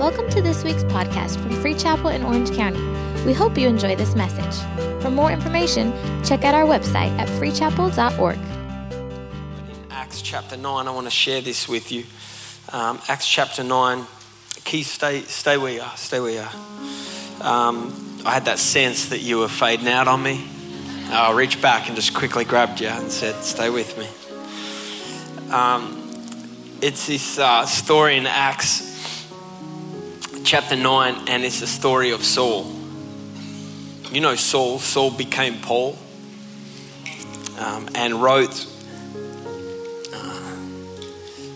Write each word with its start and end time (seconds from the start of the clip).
Welcome 0.00 0.30
to 0.30 0.40
this 0.40 0.64
week's 0.64 0.82
podcast 0.84 1.38
from 1.42 1.50
Free 1.60 1.74
Chapel 1.74 2.08
in 2.08 2.22
Orange 2.22 2.50
County. 2.56 2.80
We 3.26 3.34
hope 3.34 3.58
you 3.58 3.68
enjoy 3.68 3.96
this 3.96 4.14
message. 4.14 4.58
For 5.02 5.10
more 5.10 5.30
information, 5.30 5.92
check 6.24 6.42
out 6.42 6.54
our 6.54 6.64
website 6.64 7.10
at 7.18 7.28
freechapel.org. 7.28 8.38
In 8.38 9.92
Acts 9.92 10.22
chapter 10.22 10.56
9, 10.56 10.88
I 10.88 10.90
want 10.90 11.06
to 11.06 11.10
share 11.10 11.42
this 11.42 11.68
with 11.68 11.92
you. 11.92 12.06
Um, 12.72 12.98
Acts 13.08 13.28
chapter 13.28 13.62
9. 13.62 14.06
Keith, 14.64 14.86
stay, 14.86 15.20
stay 15.20 15.58
where 15.58 15.74
you 15.74 15.82
are. 15.82 15.96
Stay 15.98 16.18
where 16.18 16.32
you 16.32 16.46
are. 17.42 17.68
Um, 17.68 18.22
I 18.24 18.32
had 18.32 18.46
that 18.46 18.58
sense 18.58 19.10
that 19.10 19.20
you 19.20 19.36
were 19.36 19.48
fading 19.48 19.88
out 19.88 20.08
on 20.08 20.22
me. 20.22 20.48
I 21.10 21.30
reached 21.34 21.60
back 21.60 21.88
and 21.88 21.94
just 21.94 22.14
quickly 22.14 22.46
grabbed 22.46 22.80
you 22.80 22.88
and 22.88 23.12
said, 23.12 23.34
Stay 23.44 23.68
with 23.68 23.98
me. 23.98 24.08
Um, 25.52 26.10
it's 26.80 27.06
this 27.06 27.38
uh, 27.38 27.66
story 27.66 28.16
in 28.16 28.24
Acts 28.26 28.89
chapter 30.44 30.76
9, 30.76 31.28
and 31.28 31.44
it's 31.44 31.60
the 31.60 31.66
story 31.66 32.10
of 32.10 32.24
Saul. 32.24 32.70
You 34.10 34.20
know 34.20 34.34
Saul. 34.34 34.78
Saul 34.78 35.10
became 35.10 35.60
Paul 35.60 35.96
um, 37.58 37.88
and 37.94 38.22
wrote 38.22 38.66
uh, 40.12 40.56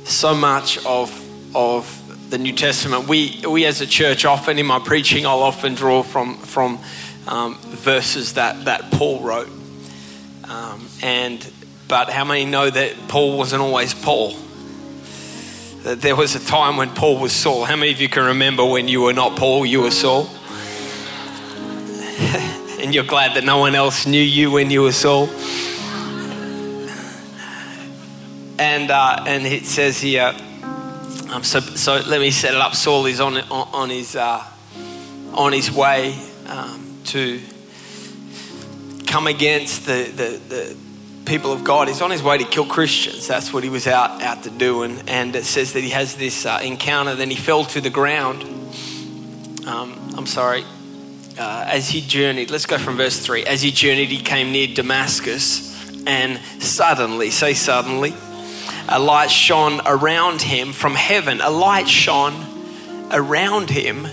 so 0.05 0.34
much 0.34 0.84
of, 0.84 1.11
of 1.56 2.30
the 2.30 2.39
New 2.39 2.52
Testament. 2.52 3.09
We, 3.09 3.42
we 3.48 3.65
as 3.65 3.80
a 3.80 3.87
church, 3.87 4.25
often 4.25 4.59
in 4.59 4.66
my 4.66 4.78
preaching, 4.78 5.27
I'll 5.27 5.42
often 5.42 5.75
draw 5.75 6.03
from, 6.03 6.37
from 6.37 6.78
um, 7.27 7.56
verses 7.56 8.34
that, 8.34 8.66
that 8.66 8.91
Paul 8.92 9.20
wrote. 9.20 9.48
Um, 10.48 10.87
and 11.03 11.53
but 11.89 12.09
how 12.11 12.25
many 12.25 12.45
know 12.45 12.69
that 12.70 13.09
Paul 13.09 13.37
wasn't 13.37 13.62
always 13.62 13.95
Paul? 13.95 14.34
There 15.84 16.16
was 16.16 16.34
a 16.34 16.41
time 16.41 16.79
when 16.79 16.88
Paul 16.88 17.19
was 17.19 17.30
Saul. 17.33 17.66
How 17.66 17.77
many 17.77 17.92
of 17.92 18.01
you 18.01 18.09
can 18.09 18.25
remember 18.25 18.65
when 18.65 18.88
you 18.88 19.02
were 19.02 19.12
not 19.12 19.37
Paul, 19.37 19.66
you 19.66 19.83
were 19.83 19.91
Saul? 19.91 20.31
and 22.81 22.95
you're 22.95 23.05
glad 23.05 23.36
that 23.36 23.45
no 23.45 23.58
one 23.58 23.75
else 23.75 24.06
knew 24.06 24.23
you 24.23 24.50
when 24.50 24.70
you 24.70 24.81
were 24.81 24.92
Saul? 24.92 25.28
And, 28.58 28.91
uh, 28.91 29.25
and 29.27 29.47
it 29.47 29.67
says 29.67 30.00
here, 30.00 30.34
um, 31.28 31.42
so, 31.42 31.61
so 31.61 32.01
let 32.06 32.19
me 32.19 32.30
set 32.30 32.55
it 32.55 32.61
up. 32.62 32.75
Saul 32.75 33.05
is 33.05 33.20
on, 33.20 33.36
on, 33.51 33.91
his, 33.91 34.17
uh, 34.17 34.42
on 35.34 35.53
his 35.53 35.70
way 35.70 36.19
um, 36.47 36.98
to 37.06 37.42
come 39.06 39.27
against 39.27 39.84
the, 39.84 40.11
the 40.14 40.77
people 41.25 41.53
of 41.53 41.64
God. 41.64 41.89
He's 41.89 42.03
on 42.03 42.11
his 42.11 42.22
way 42.22 42.39
to 42.39 42.44
kill 42.44 42.67
Christians. 42.67 43.27
That's 43.27 43.53
what 43.53 43.62
he 43.62 43.70
was 43.70 43.86
out, 43.86 44.22
out 44.22 44.42
to 44.44 44.50
do. 44.50 44.83
And, 44.83 45.08
and 45.08 45.34
it 45.34 45.44
says 45.44 45.72
that 45.72 45.80
he 45.83 45.91
has 45.91 46.17
this 46.17 46.47
uh, 46.47 46.61
encounter. 46.62 47.14
Then 47.14 47.30
he 47.30 47.36
fell 47.36 47.64
to 47.67 47.80
the 47.80 47.91
ground. 47.91 48.42
Um, 49.67 50.14
I'm 50.17 50.27
sorry. 50.27 50.64
Uh, 51.39 51.64
as 51.67 51.89
he 51.89 52.00
journeyed, 52.00 52.50
let's 52.50 52.67
go 52.67 52.78
from 52.78 52.97
verse 52.97 53.19
3. 53.19 53.45
As 53.45 53.62
he 53.62 53.70
journeyed, 53.70 54.08
he 54.08 54.20
came 54.20 54.52
near 54.52 54.67
Damascus. 54.67 55.72
And 56.06 56.39
suddenly, 56.62 57.30
say 57.30 57.55
suddenly, 57.55 58.14
a 58.89 58.98
light 58.98 59.30
shone 59.30 59.80
around 59.86 60.42
him 60.42 60.72
from 60.72 60.95
heaven. 60.95 61.41
A 61.41 61.50
light 61.50 61.89
shone 61.89 62.34
around 63.11 63.70
him 63.70 64.06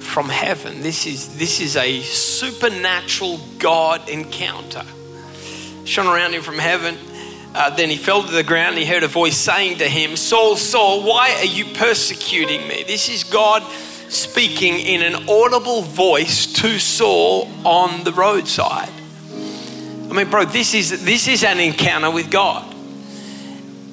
from 0.00 0.28
heaven. 0.28 0.82
This 0.82 1.06
is, 1.06 1.38
this 1.38 1.60
is 1.60 1.76
a 1.76 2.00
supernatural 2.00 3.40
God 3.58 4.08
encounter 4.08 4.84
shone 5.84 6.06
around 6.06 6.34
him 6.34 6.42
from 6.42 6.58
heaven. 6.58 6.96
Uh, 7.54 7.70
then 7.70 7.90
he 7.90 7.96
fell 7.96 8.22
to 8.22 8.32
the 8.32 8.42
ground 8.42 8.70
and 8.70 8.78
he 8.78 8.84
heard 8.84 9.02
a 9.02 9.08
voice 9.08 9.36
saying 9.36 9.78
to 9.78 9.88
him, 9.88 10.16
Saul, 10.16 10.56
Saul, 10.56 11.02
why 11.02 11.34
are 11.38 11.44
you 11.44 11.64
persecuting 11.74 12.66
me? 12.66 12.84
This 12.86 13.08
is 13.08 13.24
God 13.24 13.62
speaking 14.08 14.78
in 14.78 15.02
an 15.02 15.28
audible 15.28 15.82
voice 15.82 16.52
to 16.54 16.78
Saul 16.78 17.50
on 17.64 18.04
the 18.04 18.12
roadside. 18.12 18.88
I 19.30 20.14
mean, 20.14 20.30
bro, 20.30 20.44
this 20.44 20.74
is, 20.74 21.04
this 21.04 21.28
is 21.28 21.44
an 21.44 21.60
encounter 21.60 22.10
with 22.10 22.30
God. 22.30 22.70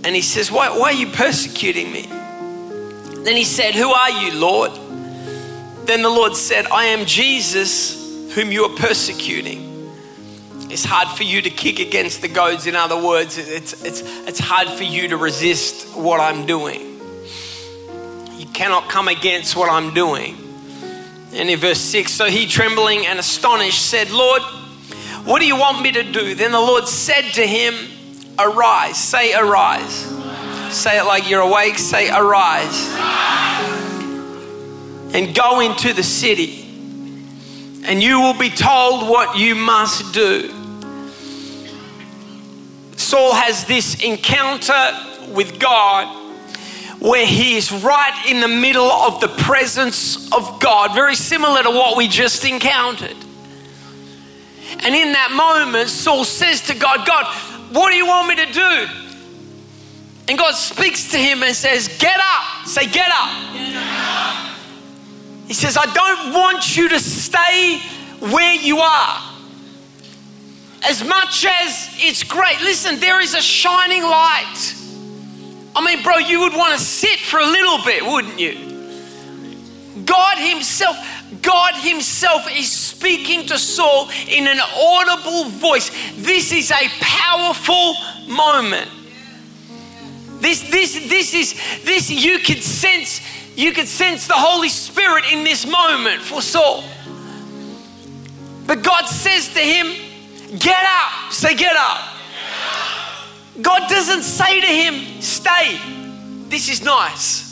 And 0.04 0.16
he 0.16 0.22
says, 0.22 0.52
why, 0.52 0.70
why 0.70 0.92
are 0.92 0.94
you 0.94 1.08
persecuting 1.08 1.92
me? 1.92 2.10
Then 3.24 3.36
he 3.36 3.44
said, 3.44 3.76
Who 3.76 3.92
are 3.92 4.10
you, 4.10 4.40
Lord? 4.40 4.72
Then 5.86 6.02
the 6.02 6.10
Lord 6.10 6.36
said, 6.36 6.66
I 6.68 6.86
am 6.86 7.06
Jesus 7.06 8.34
whom 8.34 8.52
you 8.52 8.64
are 8.64 8.76
persecuting. 8.78 9.69
It's 10.70 10.86
hard 10.86 11.08
for 11.18 11.24
you 11.24 11.42
to 11.42 11.50
kick 11.50 11.80
against 11.80 12.22
the 12.22 12.28
goads. 12.28 12.68
In 12.68 12.76
other 12.76 13.02
words, 13.02 13.40
it's, 13.40 13.84
it's, 13.84 14.04
it's 14.04 14.40
hard 14.40 14.68
for 14.70 14.84
you 14.84 15.08
to 15.08 15.18
resist 15.18 15.98
what 15.98 16.20
I'm 16.20 16.46
doing. 16.46 17.00
You 18.38 18.46
cannot 18.54 18.88
come 18.88 19.08
against 19.08 19.56
what 19.56 19.72
I'm 19.72 19.96
doing. 19.96 20.38
And 21.34 21.50
in 21.50 21.58
verse 21.58 21.80
6, 21.80 22.12
so 22.12 22.26
he, 22.26 22.46
trembling 22.46 23.08
and 23.08 23.18
astonished, 23.18 23.84
said, 23.84 24.12
Lord, 24.12 24.44
what 25.26 25.40
do 25.40 25.48
you 25.48 25.56
want 25.56 25.82
me 25.82 25.92
to 25.92 26.04
do? 26.04 26.36
Then 26.36 26.52
the 26.52 26.60
Lord 26.60 26.88
said 26.88 27.22
to 27.34 27.48
him, 27.48 27.74
Arise. 28.38 28.98
Say, 28.98 29.34
Arise. 29.34 30.06
Say 30.72 31.00
it 31.00 31.04
like 31.04 31.28
you're 31.28 31.42
awake. 31.42 31.80
Say, 31.80 32.12
Arise. 32.12 32.94
And 35.16 35.36
go 35.36 35.62
into 35.62 35.94
the 35.94 36.04
city, 36.04 36.62
and 37.86 38.04
you 38.04 38.22
will 38.22 38.38
be 38.38 38.52
told 38.52 39.10
what 39.10 39.36
you 39.36 39.56
must 39.56 40.14
do. 40.14 40.59
Saul 43.10 43.34
has 43.34 43.66
this 43.66 44.04
encounter 44.04 45.34
with 45.34 45.60
God 45.60 46.16
where 47.00 47.26
he 47.26 47.58
is 47.58 47.72
right 47.72 48.26
in 48.30 48.40
the 48.40 48.48
middle 48.48 48.86
of 48.86 49.20
the 49.20 49.30
presence 49.30 50.32
of 50.32 50.60
God, 50.60 50.94
very 50.94 51.16
similar 51.16 51.64
to 51.64 51.72
what 51.72 51.98
we 51.98 52.08
just 52.08 52.46
encountered. 52.46 53.16
And 54.84 54.94
in 54.94 55.14
that 55.14 55.32
moment, 55.32 55.90
Saul 55.90 56.24
says 56.24 56.68
to 56.68 56.76
God, 56.76 57.08
God, 57.08 57.26
what 57.74 57.90
do 57.90 57.96
you 57.96 58.06
want 58.06 58.28
me 58.28 58.46
to 58.46 58.52
do? 58.54 58.88
And 60.28 60.38
God 60.38 60.54
speaks 60.54 61.10
to 61.10 61.18
him 61.18 61.42
and 61.42 61.56
says, 61.56 61.88
Get 61.98 62.16
up. 62.16 62.68
Say, 62.68 62.86
Get 62.86 63.10
up. 63.10 63.54
Get 63.54 63.76
up. 63.76 64.56
He 65.48 65.56
says, 65.56 65.78
I 65.78 65.92
don't 65.92 66.34
want 66.34 66.78
you 66.78 66.90
to 66.90 67.00
stay 67.00 67.80
where 68.20 68.54
you 68.54 68.78
are 68.78 69.29
as 70.84 71.04
much 71.04 71.46
as 71.46 71.90
it's 71.98 72.24
great, 72.24 72.62
listen, 72.62 73.00
there 73.00 73.22
is 73.22 73.34
a 73.34 73.42
shining 73.42 74.04
light. 74.04 74.76
I 75.76 75.86
mean, 75.86 76.04
bro, 76.04 76.18
you 76.18 76.42
would 76.42 76.54
want 76.54 76.78
to 76.78 76.84
sit 76.84 77.20
for 77.20 77.40
a 77.40 77.46
little 77.46 77.84
bit, 77.84 78.06
wouldn't 78.06 78.40
you? 78.40 78.70
God 80.06 80.38
Himself, 80.38 80.98
God 81.42 81.76
Himself 81.76 82.48
is 82.52 82.72
speaking 82.72 83.46
to 83.48 83.58
Saul 83.58 84.10
in 84.28 84.48
an 84.48 84.60
audible 84.60 85.46
voice. 85.46 85.90
This 86.16 86.52
is 86.52 86.72
a 86.72 86.88
powerful 87.00 87.96
moment. 88.28 88.90
This, 90.40 90.62
this, 90.70 90.94
this 91.10 91.34
is, 91.34 91.54
this, 91.84 92.10
you 92.10 92.40
could 92.40 92.64
sense, 92.64 93.22
you 93.58 93.74
could 93.74 93.88
sense 93.88 94.28
the 94.28 94.34
Holy 94.36 94.70
Spirit 94.70 95.26
in 95.32 95.44
this 95.44 95.66
moment 95.66 96.22
for 96.22 96.42
Saul. 96.42 96.84
But 98.66 98.84
God 98.84 99.06
says 99.06 99.54
to 99.54 99.60
him, 99.60 100.09
Get 100.58 100.84
up. 100.84 101.32
Say, 101.32 101.56
get 101.56 101.76
up. 101.76 102.16
God 103.62 103.90
doesn't 103.90 104.24
say 104.24 104.62
to 104.62 104.68
him, 104.68 105.22
stay. 105.22 105.80
This 106.48 106.70
is 106.70 106.84
nice. 106.84 107.48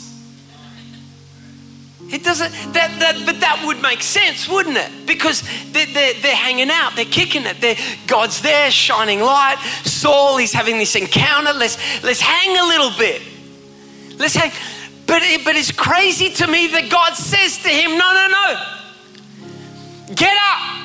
It 2.10 2.24
doesn't, 2.24 2.50
that, 2.72 2.98
that, 3.00 3.22
but 3.26 3.40
that 3.40 3.62
would 3.66 3.82
make 3.82 4.02
sense, 4.02 4.48
wouldn't 4.48 4.78
it? 4.78 5.06
Because 5.06 5.42
they're, 5.72 5.86
they're, 5.92 6.14
they're 6.14 6.34
hanging 6.34 6.70
out, 6.70 6.96
they're 6.96 7.04
kicking 7.04 7.44
it. 7.44 7.60
They're, 7.60 7.76
God's 8.06 8.40
there, 8.40 8.70
shining 8.70 9.20
light. 9.20 9.58
Saul 9.84 10.38
is 10.38 10.52
having 10.52 10.78
this 10.78 10.96
encounter. 10.96 11.52
Let's, 11.52 11.76
let's 12.02 12.20
hang 12.20 12.56
a 12.56 12.64
little 12.64 12.90
bit. 12.96 13.20
Let's 14.16 14.34
hang. 14.34 14.50
But, 15.06 15.22
it, 15.22 15.44
but 15.44 15.54
it's 15.54 15.70
crazy 15.70 16.30
to 16.30 16.46
me 16.46 16.68
that 16.68 16.88
God 16.90 17.12
says 17.12 17.58
to 17.62 17.68
him, 17.68 17.98
no, 17.98 18.12
no, 18.14 18.28
no. 18.28 20.14
Get 20.14 20.32
up. 20.32 20.77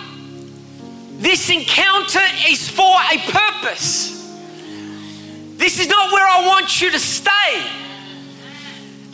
This 1.23 1.49
encounter 1.49 2.19
is 2.49 2.67
for 2.67 2.83
a 2.83 3.17
purpose. 3.31 4.11
This 5.55 5.79
is 5.79 5.87
not 5.87 6.11
where 6.11 6.27
I 6.27 6.45
want 6.45 6.81
you 6.81 6.91
to 6.91 6.99
stay. 6.99 7.63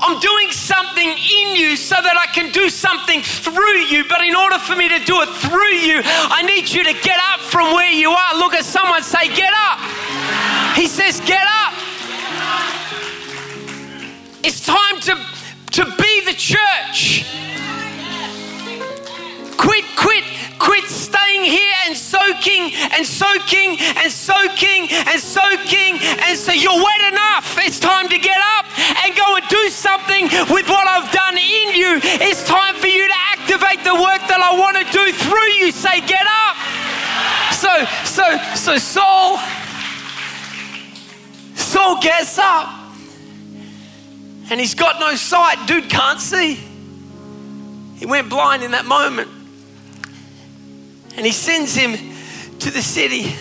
I'm 0.02 0.20
doing 0.20 0.50
something 0.50 1.08
in 1.08 1.56
you 1.56 1.76
so 1.76 1.94
that 2.02 2.18
I 2.18 2.26
can 2.34 2.52
do 2.52 2.68
something 2.68 3.22
through 3.22 3.78
you. 3.94 4.06
But 4.10 4.22
in 4.22 4.36
order 4.36 4.58
for 4.58 4.76
me 4.76 4.90
to 4.90 4.98
do 5.06 5.22
it 5.22 5.30
through 5.30 5.76
you, 5.86 6.02
I 6.04 6.42
need 6.42 6.68
you 6.68 6.84
to 6.84 6.94
get 6.94 7.20
up 7.32 7.42
from 7.42 7.76
where 7.76 7.92
you 7.92 8.10
are. 8.10 8.36
Look 8.40 8.56
at 8.56 8.66
someone, 8.66 9.04
say, 9.04 9.28
Get 9.36 9.54
up. 9.54 9.78
He 10.76 10.88
says, 10.88 11.20
Get 11.20 11.46
up. 11.46 11.74
It's 14.44 14.66
time 14.66 15.00
to, 15.02 15.14
to 15.74 15.86
be 15.96 16.26
the 16.26 16.34
church. 16.34 17.49
soaking 22.30 22.72
and 22.94 23.06
soaking 23.06 23.78
and 23.80 24.12
soaking 24.12 24.88
and 24.90 25.20
soaking. 25.20 25.98
And 26.02 26.38
so 26.38 26.52
you're 26.52 26.76
wet 26.76 27.02
enough. 27.12 27.58
It's 27.60 27.80
time 27.80 28.08
to 28.10 28.18
get 28.18 28.38
up 28.58 28.66
and 29.04 29.16
go 29.16 29.36
and 29.36 29.48
do 29.48 29.70
something 29.70 30.26
with 30.54 30.68
what 30.70 30.88
I've 30.88 31.12
done 31.12 31.38
in 31.38 31.76
you. 31.76 32.00
It's 32.22 32.46
time 32.48 32.76
for 32.76 32.88
you 32.88 33.08
to 33.08 33.14
activate 33.34 33.84
the 33.84 33.96
work 33.96 34.22
that 34.30 34.42
I 34.42 34.58
want 34.58 34.78
to 34.78 34.86
do 34.92 35.12
through 35.14 35.52
you. 35.60 35.72
Say, 35.72 36.02
get 36.02 36.26
up. 36.26 36.56
So, 37.54 37.86
so, 38.06 38.38
so 38.56 38.78
Saul, 38.78 39.38
Saul 41.56 42.02
gets 42.02 42.38
up 42.38 42.70
and 44.50 44.60
he's 44.60 44.76
got 44.76 45.00
no 45.00 45.16
sight. 45.16 45.68
Dude 45.68 45.90
can't 45.90 46.20
see. 46.20 46.60
He 47.96 48.06
went 48.06 48.30
blind 48.30 48.64
in 48.64 48.72
that 48.72 48.86
moment. 48.86 49.30
And 51.16 51.26
he 51.26 51.34
sends 51.34 51.76
him 51.76 52.09
to 52.60 52.72
the 52.72 52.82
city. 52.82 53.36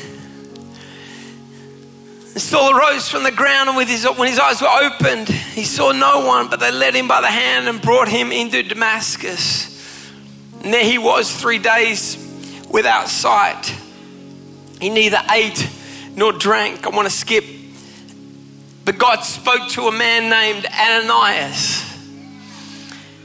And 2.33 2.43
Saul 2.43 2.77
arose 2.77 3.09
from 3.09 3.25
the 3.25 3.33
ground, 3.33 3.69
and 3.69 3.89
his, 3.89 4.05
when 4.17 4.29
his 4.29 4.39
eyes 4.39 4.63
were 4.63 4.69
opened, 4.69 5.29
he 5.29 5.65
saw 5.65 5.93
no 5.93 6.25
one, 6.25 6.49
but 6.49 6.61
they 6.61 6.71
led 6.71 6.95
him 6.95 7.09
by 7.09 7.21
the 7.21 7.27
hand 7.27 7.69
and 7.69 7.81
brought 7.81 8.09
him 8.09 8.31
into 8.31 8.63
Damascus. 8.63 9.75
And 10.63 10.73
there 10.73 10.85
he 10.85 10.99
was 10.99 11.35
three 11.35 11.59
days 11.59 12.17
without 12.71 13.09
sight. 13.09 13.75
He 14.81 14.89
neither 14.89 15.21
ate 15.31 15.69
nor 16.15 16.33
drank. 16.33 16.87
I 16.87 16.91
want 16.91 17.09
to 17.09 17.15
skip. 17.15 17.45
But 18.85 18.99
God 18.99 19.21
spoke 19.23 19.69
to 19.71 19.89
a 19.89 19.93
man 19.93 20.31
named 20.31 20.67
Ananias. 20.67 21.85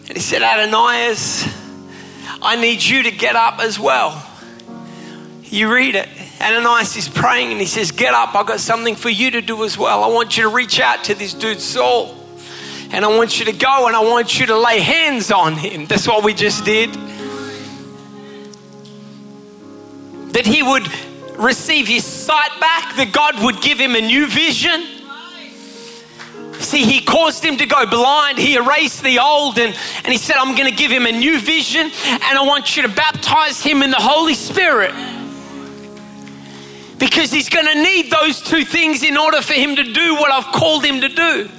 And 0.08 0.18
he 0.18 0.20
said, 0.20 0.42
Ananias, 0.42 1.48
I 2.42 2.56
need 2.60 2.84
you 2.84 3.04
to 3.04 3.12
get 3.12 3.36
up 3.36 3.60
as 3.60 3.80
well. 3.80 4.28
You 5.54 5.72
read 5.72 5.94
it. 5.94 6.10
Ananias 6.42 6.98
is 6.98 7.08
praying 7.08 7.52
and 7.52 7.62
he 7.62 7.68
says, 7.68 7.92
Get 7.92 8.16
up, 8.16 8.34
I've 8.34 8.48
got 8.48 8.60
something 8.60 8.96
for 8.96 9.10
you 9.10 9.30
to 9.30 9.40
do 9.40 9.64
as 9.64 9.78
well. 9.78 10.04
I 10.04 10.08
want 10.08 10.36
you 10.36 10.42
to 10.42 10.50
reach 10.50 10.80
out 10.80 11.04
to 11.04 11.14
this 11.14 11.36
dude, 11.36 11.62
Saul. 11.62 12.18
And 12.90 13.06
I 13.06 13.08
want 13.08 13.38
you 13.38 13.46
to 13.46 13.52
go 13.52 13.86
and 13.86 13.96
I 13.96 14.00
want 14.00 14.40
you 14.40 14.48
to 14.48 14.58
lay 14.58 14.80
hands 14.80 15.32
on 15.32 15.54
him. 15.54 15.86
That's 15.86 16.08
what 16.08 16.24
we 16.24 16.34
just 16.34 16.66
did. 16.66 16.92
That 20.34 20.48
he 20.48 20.64
would 20.64 20.88
receive 21.38 21.88
his 21.88 22.04
sight 22.04 22.60
back, 22.60 22.96
that 22.96 23.12
God 23.14 23.44
would 23.44 23.62
give 23.62 23.78
him 23.78 23.96
a 23.96 24.02
new 24.02 24.26
vision. 24.26 24.88
See, 26.62 26.84
he 26.84 27.00
caused 27.00 27.46
him 27.46 27.58
to 27.58 27.68
go 27.68 27.86
blind. 27.86 28.40
He 28.40 28.56
erased 28.56 29.04
the 29.04 29.20
old 29.20 29.60
and, 29.60 29.78
and 30.04 30.08
he 30.08 30.18
said, 30.18 30.38
I'm 30.38 30.56
going 30.56 30.68
to 30.72 30.76
give 30.76 30.90
him 30.90 31.06
a 31.06 31.12
new 31.12 31.40
vision 31.40 31.92
and 32.08 32.40
I 32.40 32.44
want 32.44 32.76
you 32.76 32.82
to 32.82 32.90
baptize 32.90 33.62
him 33.62 33.84
in 33.84 33.92
the 33.92 33.98
Holy 34.02 34.34
Spirit 34.34 34.96
because 37.04 37.34
he's 37.34 37.50
going 37.50 37.66
to 37.66 37.76
need 37.84 38.10
those 38.10 38.40
two 38.40 38.64
things 38.64 39.04
in 39.04 39.18
order 39.18 39.42
for 39.42 39.52
him 39.52 39.76
to 39.76 39.84
do 39.84 40.16
what 40.16 40.32
I've 40.32 40.54
called 40.54 40.86
him 40.86 41.02
to 41.02 41.10
do. 41.10 41.50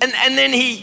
And, 0.00 0.10
and 0.14 0.38
then 0.38 0.50
he, 0.50 0.76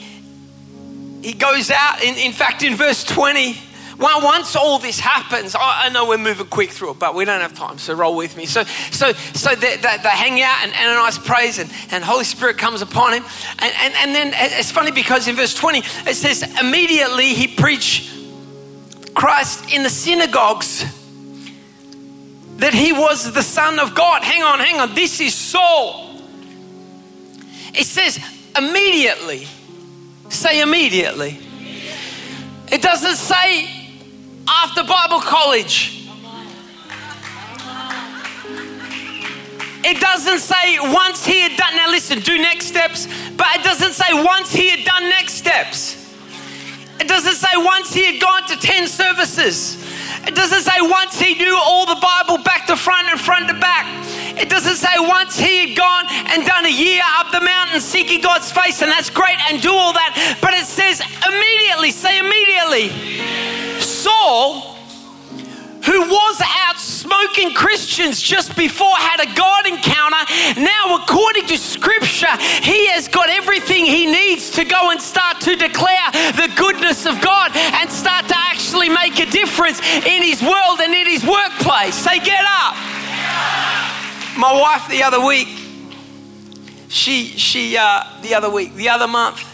he 1.23 1.33
goes 1.33 1.71
out, 1.71 2.03
in, 2.03 2.17
in 2.17 2.33
fact, 2.33 2.61
in 2.61 2.75
verse 2.75 3.03
20, 3.03 3.57
well, 3.97 4.21
once 4.21 4.55
all 4.55 4.77
this 4.77 4.99
happens, 4.99 5.55
I, 5.55 5.85
I, 5.85 5.89
know 5.89 6.07
we're 6.07 6.19
moving 6.19 6.45
quick 6.45 6.69
through 6.69 6.91
it, 6.91 6.99
but 6.99 7.15
we 7.15 7.25
don't 7.25 7.41
have 7.41 7.55
time, 7.55 7.79
so 7.79 7.95
roll 7.95 8.15
with 8.15 8.37
me. 8.37 8.45
So, 8.45 8.63
so, 8.91 9.13
so 9.13 9.55
they, 9.55 9.77
they, 9.77 9.97
they 10.03 10.09
hang 10.09 10.39
out, 10.39 10.63
and 10.63 10.73
Ananias 10.73 11.17
prays, 11.17 11.57
and, 11.57 11.71
and 11.89 12.03
Holy 12.03 12.25
Spirit 12.25 12.59
comes 12.59 12.83
upon 12.83 13.13
him. 13.13 13.23
And, 13.57 13.73
and, 13.79 13.93
and 13.95 14.13
then 14.13 14.33
it's 14.35 14.69
funny 14.69 14.91
because 14.91 15.27
in 15.27 15.35
verse 15.35 15.55
20, 15.55 15.79
it 15.79 16.15
says, 16.15 16.43
immediately 16.59 17.33
he 17.33 17.47
preached 17.47 18.11
Christ 19.15 19.73
in 19.73 19.81
the 19.81 19.89
synagogues 19.89 21.00
that 22.61 22.75
he 22.75 22.93
was 22.93 23.33
the 23.33 23.41
Son 23.41 23.79
of 23.79 23.95
God. 23.95 24.23
Hang 24.23 24.43
on, 24.43 24.59
hang 24.59 24.79
on. 24.79 24.93
This 24.93 25.19
is 25.19 25.33
Saul. 25.33 26.21
It 27.73 27.85
says 27.85 28.19
immediately. 28.55 29.47
Say 30.29 30.61
immediately. 30.61 31.39
It 32.71 32.83
doesn't 32.83 33.15
say 33.15 33.67
after 34.47 34.83
Bible 34.83 35.21
college. 35.21 36.07
It 39.83 39.99
doesn't 39.99 40.39
say 40.39 40.77
once 40.79 41.25
he 41.25 41.41
had 41.41 41.57
done, 41.57 41.75
now 41.75 41.89
listen, 41.89 42.19
do 42.19 42.37
next 42.37 42.67
steps, 42.67 43.07
but 43.35 43.47
it 43.55 43.63
doesn't 43.63 43.93
say 43.93 44.13
once 44.13 44.53
he 44.53 44.69
had 44.69 44.85
done 44.85 45.09
next 45.09 45.33
steps. 45.33 45.97
It 46.99 47.07
doesn't 47.07 47.33
say 47.33 47.49
once 47.55 47.91
he 47.91 48.05
had 48.05 48.21
gone 48.21 48.45
to 48.49 48.55
10 48.55 48.87
services. 48.87 49.90
It 50.27 50.35
doesn't 50.35 50.61
say 50.61 50.79
once 50.81 51.19
he 51.19 51.35
knew 51.35 51.55
all 51.55 51.85
the 51.85 51.99
Bible 52.01 52.43
back 52.43 52.67
to 52.67 52.75
front 52.75 53.07
and 53.07 53.19
front 53.19 53.47
to 53.47 53.53
back. 53.55 53.85
It 54.37 54.49
doesn't 54.49 54.75
say 54.75 54.95
once 54.97 55.37
he 55.37 55.67
had 55.67 55.77
gone 55.77 56.05
and 56.09 56.45
done 56.45 56.65
a 56.65 56.71
year 56.71 57.01
up 57.17 57.31
the 57.31 57.41
mountain 57.41 57.81
seeking 57.81 58.21
God's 58.21 58.51
face, 58.51 58.81
and 58.81 58.91
that's 58.91 59.09
great, 59.09 59.37
and 59.49 59.61
do 59.61 59.71
all 59.71 59.93
that. 59.93 60.37
But 60.41 60.53
it 60.53 60.65
says 60.65 61.01
immediately, 61.27 61.91
say 61.91 62.19
immediately. 62.19 62.89
Saul, 63.81 64.77
who 65.83 66.01
was 66.01 66.41
out 66.41 66.70
smoking 67.01 67.53
Christians 67.53 68.21
just 68.21 68.55
before 68.55 68.95
had 68.95 69.19
a 69.21 69.33
God 69.33 69.65
encounter. 69.67 70.23
Now, 70.61 71.01
according 71.01 71.47
to 71.47 71.57
Scripture, 71.57 72.35
he 72.61 72.87
has 72.89 73.07
got 73.07 73.29
everything 73.29 73.85
he 73.85 74.05
needs 74.05 74.51
to 74.51 74.65
go 74.65 74.91
and 74.91 75.01
start 75.01 75.41
to 75.41 75.55
declare 75.55 76.11
the 76.37 76.51
goodness 76.55 77.05
of 77.05 77.19
God 77.21 77.51
and 77.55 77.89
start 77.89 78.27
to 78.27 78.37
actually 78.37 78.89
make 78.89 79.19
a 79.19 79.25
difference 79.25 79.79
in 79.81 80.21
his 80.21 80.41
world 80.41 80.79
and 80.79 80.93
in 80.93 81.07
his 81.07 81.25
workplace. 81.25 81.95
Say, 81.95 82.19
get 82.19 82.45
up. 82.45 82.75
My 84.37 84.53
wife 84.53 84.87
the 84.89 85.03
other 85.03 85.25
week, 85.25 85.47
she, 86.87 87.25
she, 87.25 87.77
uh, 87.77 88.03
the 88.21 88.35
other 88.35 88.49
week, 88.49 88.75
the 88.75 88.89
other 88.89 89.07
month, 89.07 89.47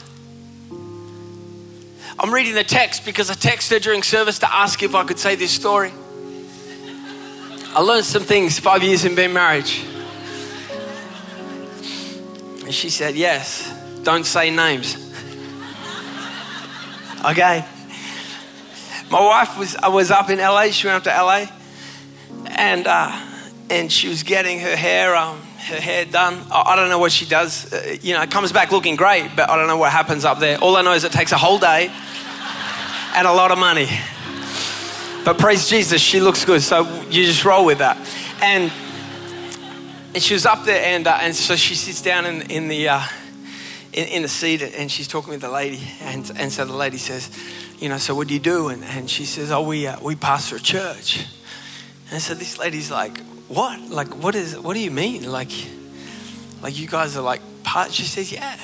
I'm 2.20 2.34
reading 2.34 2.56
the 2.56 2.64
text 2.64 3.06
because 3.06 3.30
I 3.30 3.36
texted 3.36 3.72
her 3.74 3.80
during 3.80 4.02
service 4.02 4.40
to 4.40 4.54
ask 4.54 4.82
if 4.82 4.96
I 4.96 5.04
could 5.04 5.20
say 5.20 5.36
this 5.36 5.52
story. 5.52 5.94
I 7.78 7.82
learned 7.82 8.06
some 8.06 8.24
things 8.24 8.58
five 8.58 8.82
years 8.82 9.06
in 9.06 9.14
being 9.14 9.34
marriage. 9.34 9.86
And 12.64 12.74
she 12.74 12.90
said, 12.90 13.16
Yes, 13.16 13.72
don't 14.02 14.26
say 14.26 14.50
names. 14.50 14.96
okay. 17.24 17.64
My 19.12 19.22
wife 19.22 19.60
was, 19.60 19.76
I 19.76 19.90
was 19.90 20.10
up 20.10 20.32
in 20.32 20.40
LA. 20.40 20.72
She 20.72 20.88
went 20.88 20.98
up 20.98 21.04
to 21.04 21.22
LA. 21.22 21.46
And, 22.48 22.88
uh, 22.88 23.16
and 23.70 23.92
she 23.92 24.08
was 24.10 24.24
getting 24.24 24.60
her 24.60 24.76
hair, 24.76 25.16
um, 25.16 25.40
her 25.68 25.80
hair 25.80 26.06
done. 26.06 26.48
I, 26.52 26.72
I 26.72 26.76
don't 26.76 26.90
know 26.90 26.98
what 26.98 27.12
she 27.12 27.28
does. 27.28 27.72
Uh, 27.72 27.96
you 28.02 28.16
know, 28.16 28.24
it 28.24 28.32
comes 28.32 28.52
back 28.52 28.72
looking 28.72 28.96
great, 28.96 29.30
but 29.36 29.52
I 29.52 29.56
don't 29.56 29.68
know 29.68 29.78
what 29.78 29.92
happens 29.92 30.26
up 30.26 30.40
there. 30.40 30.58
All 30.58 30.76
I 30.78 30.82
know 30.82 30.94
is 30.94 31.04
it 31.04 31.12
takes 31.12 31.32
a 31.32 31.38
whole 31.38 31.60
day 31.60 31.92
and 33.16 33.28
a 33.28 33.34
lot 33.34 33.52
of 33.52 33.60
money. 33.60 33.88
But 35.28 35.40
praise 35.40 35.68
Jesus, 35.68 36.02
she 36.02 36.22
looks 36.22 36.46
good. 36.46 36.62
So 36.62 36.84
you 37.10 37.26
just 37.26 37.44
roll 37.44 37.66
with 37.66 37.80
that. 37.80 37.98
And, 38.42 38.72
and 40.14 40.24
she 40.24 40.34
was 40.34 40.46
up 40.46 40.64
there, 40.64 40.82
and, 40.82 41.06
uh, 41.06 41.18
and 41.20 41.36
so 41.36 41.58
she 41.58 41.76
sits 41.76 42.02
down 42.02 42.26
in, 42.26 42.50
in 42.50 42.70
the. 42.70 42.88
Uh, 42.88 43.02
in, 43.92 44.08
in, 44.08 44.22
the 44.22 44.28
seat 44.30 44.62
and 44.62 44.92
she's 44.92 45.08
talking 45.08 45.32
with 45.32 45.42
the 45.42 45.50
lady 45.50 45.82
and, 46.02 46.32
and 46.36 46.52
so 46.52 46.66
the 46.66 46.74
lady 46.74 46.98
says 46.98 47.32
you 47.80 47.90
know 47.90 47.98
so 47.98 48.14
what 48.14 48.28
do 48.28 48.34
you 48.36 48.40
do 48.40 48.68
and, 48.68 48.84
and 48.84 49.10
she 49.10 49.26
says 49.26 49.50
oh 49.50 49.62
we, 49.62 49.88
uh, 49.88 49.98
we 50.02 50.16
pastor 50.16 50.58
a 50.58 50.60
church 50.60 51.26
and 52.12 52.22
so 52.22 52.36
this 52.36 52.60
lady's 52.60 52.92
like 52.92 53.18
what 53.48 53.80
like 53.90 54.10
what 54.22 54.36
is 54.36 54.60
what 54.60 54.76
do 54.76 54.82
you 54.82 54.92
mean 54.92 55.32
like 55.32 55.52
like 56.62 56.78
you 56.78 56.86
guys 56.86 57.18
are 57.18 57.24
like 57.24 57.42
part 57.64 57.92
she 57.92 58.04
says 58.04 58.32
yeah 58.32 58.60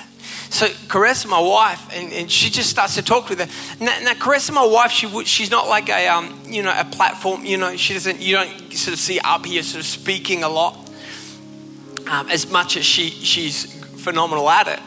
so 0.53 0.67
Carissa, 0.67 1.27
my 1.27 1.39
wife, 1.39 1.81
and, 1.91 2.13
and 2.13 2.31
she 2.31 2.51
just 2.51 2.69
starts 2.69 2.93
to 2.93 3.01
talk 3.01 3.27
with 3.27 3.39
her. 3.39 3.83
Now, 3.83 3.97
now 4.01 4.13
my 4.51 4.65
wife, 4.65 4.91
she 4.91 5.07
she's 5.25 5.49
not 5.49 5.67
like 5.67 5.89
a 5.89 6.07
um, 6.07 6.39
you 6.45 6.61
know 6.61 6.71
a 6.77 6.85
platform. 6.85 7.43
You 7.43 7.57
know, 7.57 7.75
she 7.75 7.93
doesn't. 7.93 8.21
You 8.21 8.35
don't 8.35 8.71
sort 8.71 8.93
of 8.93 8.99
see 8.99 9.19
up 9.19 9.47
here 9.47 9.63
sort 9.63 9.79
of 9.79 9.87
speaking 9.87 10.43
a 10.43 10.49
lot 10.49 10.77
um, 12.07 12.29
as 12.29 12.51
much 12.51 12.77
as 12.77 12.85
she 12.85 13.09
she's 13.09 13.65
phenomenal 14.03 14.47
at 14.47 14.67
it. 14.67 14.79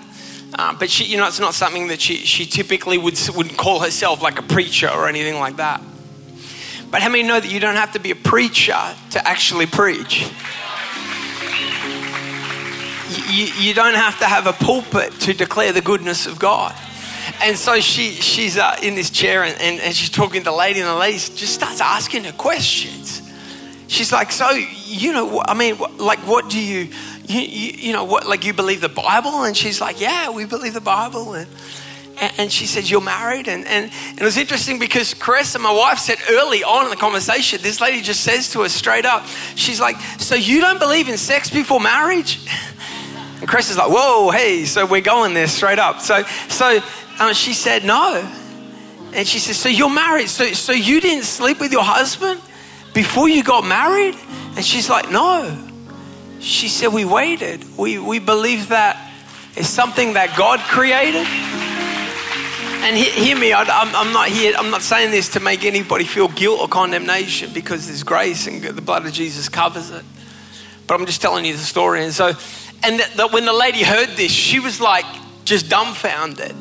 Um, 0.57 0.77
but 0.79 0.89
she, 0.89 1.03
you 1.03 1.17
know, 1.17 1.27
it's 1.27 1.41
not 1.41 1.53
something 1.53 1.89
that 1.89 2.01
she 2.01 2.19
she 2.19 2.47
typically 2.47 2.97
would 2.97 3.19
would 3.35 3.57
call 3.57 3.81
herself 3.81 4.23
like 4.23 4.39
a 4.39 4.43
preacher 4.43 4.89
or 4.89 5.09
anything 5.09 5.41
like 5.41 5.57
that. 5.57 5.83
But 6.93 7.03
how 7.03 7.09
many 7.09 7.25
know 7.25 7.41
that 7.41 7.51
you 7.51 7.59
don't 7.59 7.75
have 7.75 7.93
to 7.95 7.99
be 7.99 8.13
a 8.13 8.17
preacher 8.17 8.79
to 9.11 9.29
actually 9.29 9.67
preach? 9.67 10.31
You, 13.17 13.75
don't 13.75 13.95
have 13.95 14.19
to 14.19 14.25
have 14.25 14.47
a 14.47 14.53
pulpit 14.53 15.13
to 15.21 15.35
declare 15.35 15.73
the 15.73 15.81
goodness 15.81 16.27
of 16.27 16.39
God. 16.39 16.75
And 17.43 17.57
so 17.57 17.81
she, 17.81 18.11
she's 18.11 18.57
uh, 18.57 18.77
in 18.83 18.95
this 18.95 19.11
chair 19.11 19.43
and, 19.43 19.61
and, 19.61 19.81
and 19.81 19.95
she's 19.95 20.11
talking 20.11 20.43
to 20.43 20.51
the 20.51 20.57
lady, 20.57 20.81
and 20.81 20.89
the 20.89 20.95
lady 20.95 21.19
just 21.19 21.55
starts 21.55 21.81
asking 21.81 22.25
her 22.25 22.33
questions. 22.33 23.23
She's 23.89 24.13
like, 24.13 24.33
So, 24.33 24.51
you 24.51 25.13
know, 25.13 25.43
I 25.45 25.55
mean, 25.55 25.79
like, 25.99 26.21
what 26.21 26.49
do 26.51 26.61
you, 26.61 26.89
you, 27.29 27.41
you, 27.41 27.93
know, 27.93 28.05
what, 28.05 28.27
like, 28.27 28.45
you 28.45 28.53
believe 28.53 28.81
the 28.81 28.89
Bible? 28.89 29.45
And 29.45 29.57
she's 29.57 29.81
like, 29.81 30.01
Yeah, 30.01 30.31
we 30.31 30.45
believe 30.45 30.75
the 30.75 30.81
Bible. 30.81 31.35
And, 31.35 31.49
and 32.39 32.53
she 32.53 32.67
said, 32.67 32.89
You're 32.89 33.01
married? 33.01 33.49
And, 33.49 33.67
and, 33.67 33.91
and, 34.11 34.21
it 34.21 34.25
was 34.25 34.37
interesting 34.37 34.79
because 34.79 35.15
and 35.55 35.63
my 35.63 35.73
wife 35.73 35.99
said 35.99 36.19
early 36.31 36.65
on 36.65 36.85
in 36.85 36.91
the 36.91 36.97
conversation, 36.97 37.61
this 37.63 37.81
lady 37.81 38.03
just 38.03 38.23
says 38.23 38.51
to 38.53 38.63
us 38.63 38.73
straight 38.73 39.05
up, 39.05 39.27
She's 39.55 39.81
like, 39.81 39.97
So 40.19 40.35
you 40.35 40.61
don't 40.61 40.79
believe 40.81 41.09
in 41.09 41.17
sex 41.17 41.51
before 41.51 41.81
marriage? 41.81 42.41
Chris 43.47 43.71
is 43.71 43.77
like, 43.77 43.91
whoa, 43.91 44.31
hey, 44.31 44.65
so 44.65 44.87
we're 44.87 45.01
going 45.01 45.35
there 45.35 45.47
straight 45.47 45.79
up. 45.79 46.01
So, 46.01 46.23
so 46.49 46.81
um, 47.19 47.33
she 47.35 47.55
said 47.55 47.85
no. 47.85 48.31
And 49.17 49.27
she 49.27 49.39
says, 49.39 49.57
So 49.59 49.71
you're 49.71 49.93
married? 49.93 50.29
So, 50.29 50.53
so 50.53 50.73
you 50.73 51.01
didn't 51.01 51.25
sleep 51.25 51.59
with 51.59 51.73
your 51.73 51.83
husband 51.83 52.41
before 52.93 53.29
you 53.29 53.43
got 53.43 53.65
married? 53.65 54.15
And 54.57 54.65
she's 54.65 54.91
like, 54.91 55.11
No. 55.11 55.57
She 56.41 56.69
said, 56.69 56.93
We 56.93 57.07
waited. 57.07 57.65
We, 57.79 57.99
we 57.99 58.19
believe 58.19 58.69
that 58.69 59.11
it's 59.57 59.69
something 59.69 60.13
that 60.15 60.37
God 60.37 60.61
created. 60.61 61.27
And 62.85 62.95
he, 62.95 63.05
hear 63.05 63.39
me, 63.39 63.55
I, 63.55 63.63
I'm, 63.63 63.97
I'm 63.97 64.13
not 64.13 64.29
here, 64.29 64.55
I'm 64.57 64.71
not 64.71 64.83
saying 64.83 65.11
this 65.11 65.31
to 65.31 65.41
make 65.41 65.65
anybody 65.65 66.05
feel 66.05 66.29
guilt 66.29 66.61
or 66.61 66.69
condemnation 66.69 67.53
because 67.55 67.87
there's 67.87 68.03
grace 68.03 68.47
and 68.47 68.63
the 68.63 68.83
blood 68.83 69.07
of 69.07 69.13
Jesus 69.13 69.49
covers 69.49 69.91
it. 69.91 70.05
But 70.87 71.01
I'm 71.01 71.07
just 71.07 71.23
telling 71.23 71.47
you 71.47 71.55
the 71.55 71.59
story. 71.59 72.05
And 72.05 72.13
so, 72.13 72.35
and 72.83 73.01
that, 73.01 73.13
that 73.17 73.33
when 73.33 73.45
the 73.45 73.53
lady 73.53 73.83
heard 73.83 74.11
this, 74.11 74.31
she 74.31 74.61
was 74.61 74.81
like 74.81 75.05
just 75.45 75.69
dumbfounded. 75.69 76.55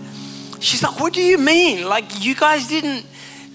She's 0.59 0.83
like, 0.83 0.99
What 0.99 1.13
do 1.13 1.21
you 1.21 1.37
mean? 1.37 1.87
Like, 1.87 2.23
you 2.23 2.35
guys 2.35 2.67
didn't 2.67 3.05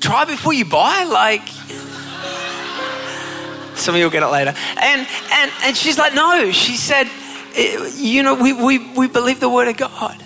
try 0.01 0.25
before 0.25 0.53
you 0.53 0.65
buy? 0.65 1.05
Like, 1.05 1.47
some 3.77 3.95
of 3.95 3.99
you 3.99 4.05
will 4.05 4.11
get 4.11 4.23
it 4.23 4.29
later. 4.29 4.55
And, 4.81 5.07
and, 5.33 5.53
and 5.65 5.77
she's 5.77 5.99
like, 5.99 6.15
No. 6.15 6.51
She 6.53 6.77
said, 6.77 7.09
eh, 7.55 7.91
You 7.97 8.23
know, 8.23 8.35
we, 8.35 8.53
we, 8.53 8.79
we 8.95 9.09
believe 9.09 9.41
the 9.41 9.49
word 9.49 9.69
of 9.69 9.77
God. 9.77 10.23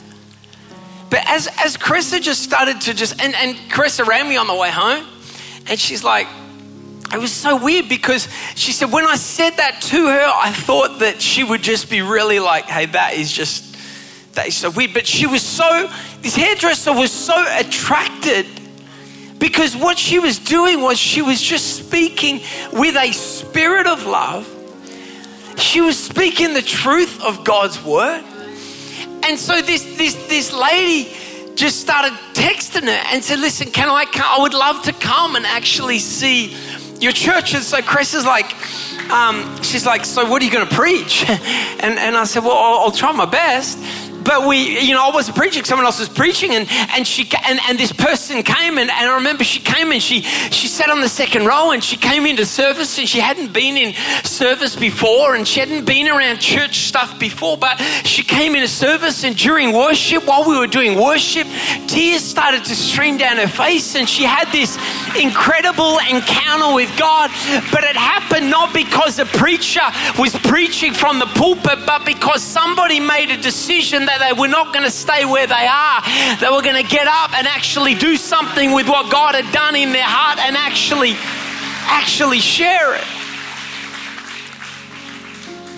But 1.10 1.28
as, 1.28 1.48
as 1.58 1.76
Carissa 1.76 2.20
just 2.20 2.42
started 2.42 2.80
to 2.82 2.94
just, 2.94 3.22
and, 3.22 3.34
and 3.34 3.56
Carissa 3.70 4.06
ran 4.06 4.28
me 4.28 4.36
on 4.36 4.46
the 4.46 4.54
way 4.54 4.70
home, 4.70 5.06
and 5.68 5.78
she's 5.78 6.02
like, 6.02 6.26
it 7.14 7.20
was 7.20 7.32
so 7.32 7.56
weird 7.56 7.88
because 7.88 8.28
she 8.54 8.72
said, 8.72 8.90
when 8.90 9.06
I 9.06 9.16
said 9.16 9.50
that 9.58 9.80
to 9.82 10.06
her, 10.06 10.32
I 10.34 10.50
thought 10.52 10.98
that 10.98 11.22
she 11.22 11.44
would 11.44 11.62
just 11.62 11.88
be 11.88 12.02
really 12.02 12.40
like, 12.40 12.64
hey, 12.64 12.86
that 12.86 13.14
is 13.14 13.32
just, 13.32 13.76
that 14.34 14.48
is 14.48 14.56
so 14.56 14.70
weird. 14.70 14.92
But 14.92 15.06
she 15.06 15.26
was 15.26 15.42
so, 15.42 15.88
this 16.20 16.34
hairdresser 16.34 16.92
was 16.92 17.12
so 17.12 17.34
attracted 17.58 18.46
because 19.38 19.76
what 19.76 19.98
she 19.98 20.18
was 20.18 20.38
doing 20.38 20.80
was 20.80 20.98
she 20.98 21.22
was 21.22 21.40
just 21.40 21.76
speaking 21.76 22.40
with 22.72 22.96
a 22.96 23.12
spirit 23.12 23.86
of 23.86 24.06
love. 24.06 24.50
She 25.56 25.80
was 25.80 25.98
speaking 25.98 26.54
the 26.54 26.62
truth 26.62 27.22
of 27.22 27.44
God's 27.44 27.82
word. 27.82 28.24
And 29.22 29.38
so 29.38 29.62
this, 29.62 29.84
this, 29.96 30.14
this 30.28 30.52
lady 30.52 31.12
just 31.54 31.80
started 31.80 32.12
texting 32.34 32.84
her 32.84 33.02
and 33.12 33.22
said, 33.22 33.38
listen, 33.38 33.70
can 33.70 33.88
I 33.88 34.04
come? 34.04 34.26
I 34.26 34.42
would 34.42 34.54
love 34.54 34.82
to 34.84 34.92
come 34.92 35.36
and 35.36 35.46
actually 35.46 35.98
see 35.98 36.56
your 37.04 37.12
church. 37.12 37.54
is 37.54 37.66
so 37.66 37.82
Chris 37.82 38.14
is 38.14 38.24
like, 38.24 38.50
um, 39.10 39.62
she's 39.62 39.84
like, 39.84 40.06
so 40.06 40.28
what 40.28 40.40
are 40.40 40.44
you 40.44 40.50
going 40.50 40.66
to 40.66 40.74
preach? 40.74 41.24
And, 41.84 41.98
and 41.98 42.16
I 42.16 42.24
said, 42.24 42.44
well, 42.44 42.56
I'll, 42.56 42.84
I'll 42.84 42.90
try 42.90 43.12
my 43.12 43.26
best 43.26 43.78
but 44.24 44.46
we, 44.46 44.80
you 44.80 44.94
know, 44.94 45.10
I 45.10 45.14
wasn't 45.14 45.36
preaching, 45.36 45.64
someone 45.64 45.86
else 45.86 46.00
was 46.00 46.08
preaching, 46.08 46.54
and, 46.54 46.68
and 46.70 47.06
she 47.06 47.28
and, 47.46 47.60
and 47.68 47.78
this 47.78 47.92
person 47.92 48.42
came 48.42 48.78
and, 48.78 48.90
and 48.90 49.10
I 49.10 49.14
remember 49.16 49.44
she 49.44 49.60
came 49.60 49.92
and 49.92 50.02
she 50.02 50.22
she 50.22 50.68
sat 50.68 50.90
on 50.90 51.00
the 51.00 51.08
second 51.08 51.46
row 51.46 51.72
and 51.72 51.82
she 51.82 51.96
came 51.96 52.26
into 52.26 52.46
service 52.46 52.98
and 52.98 53.08
she 53.08 53.20
hadn't 53.20 53.52
been 53.52 53.76
in 53.76 53.94
service 54.24 54.76
before 54.76 55.34
and 55.34 55.46
she 55.46 55.60
hadn't 55.60 55.84
been 55.84 56.08
around 56.08 56.38
church 56.38 56.80
stuff 56.80 57.18
before, 57.18 57.56
but 57.56 57.78
she 58.04 58.22
came 58.22 58.54
into 58.54 58.68
service 58.68 59.24
and 59.24 59.36
during 59.36 59.72
worship, 59.72 60.26
while 60.26 60.48
we 60.48 60.58
were 60.58 60.66
doing 60.66 60.98
worship, 61.00 61.46
tears 61.86 62.22
started 62.22 62.64
to 62.64 62.74
stream 62.74 63.16
down 63.16 63.36
her 63.36 63.48
face 63.48 63.94
and 63.94 64.08
she 64.08 64.24
had 64.24 64.50
this 64.52 64.76
incredible 65.16 65.98
encounter 66.10 66.74
with 66.74 66.90
God. 66.98 67.30
But 67.70 67.84
it 67.84 67.96
happened 67.96 68.50
not 68.50 68.72
because 68.72 69.18
a 69.18 69.26
preacher 69.26 69.82
was 70.18 70.34
preaching 70.34 70.92
from 70.92 71.18
the 71.18 71.26
pulpit, 71.26 71.86
but 71.86 72.04
because 72.04 72.42
somebody 72.42 73.00
made 73.00 73.30
a 73.30 73.36
decision 73.36 74.06
that 74.06 74.13
that 74.18 74.30
they 74.30 74.38
were 74.38 74.48
not 74.48 74.72
going 74.72 74.84
to 74.84 74.90
stay 74.90 75.24
where 75.24 75.46
they 75.46 75.66
are. 75.66 76.02
They 76.38 76.48
were 76.50 76.62
going 76.62 76.80
to 76.82 76.88
get 76.88 77.06
up 77.06 77.34
and 77.34 77.46
actually 77.46 77.94
do 77.94 78.16
something 78.16 78.72
with 78.72 78.88
what 78.88 79.10
God 79.10 79.34
had 79.34 79.52
done 79.52 79.74
in 79.76 79.92
their 79.92 80.06
heart 80.06 80.38
and 80.38 80.56
actually, 80.56 81.14
actually 81.86 82.40
share 82.40 82.94
it. 82.94 83.04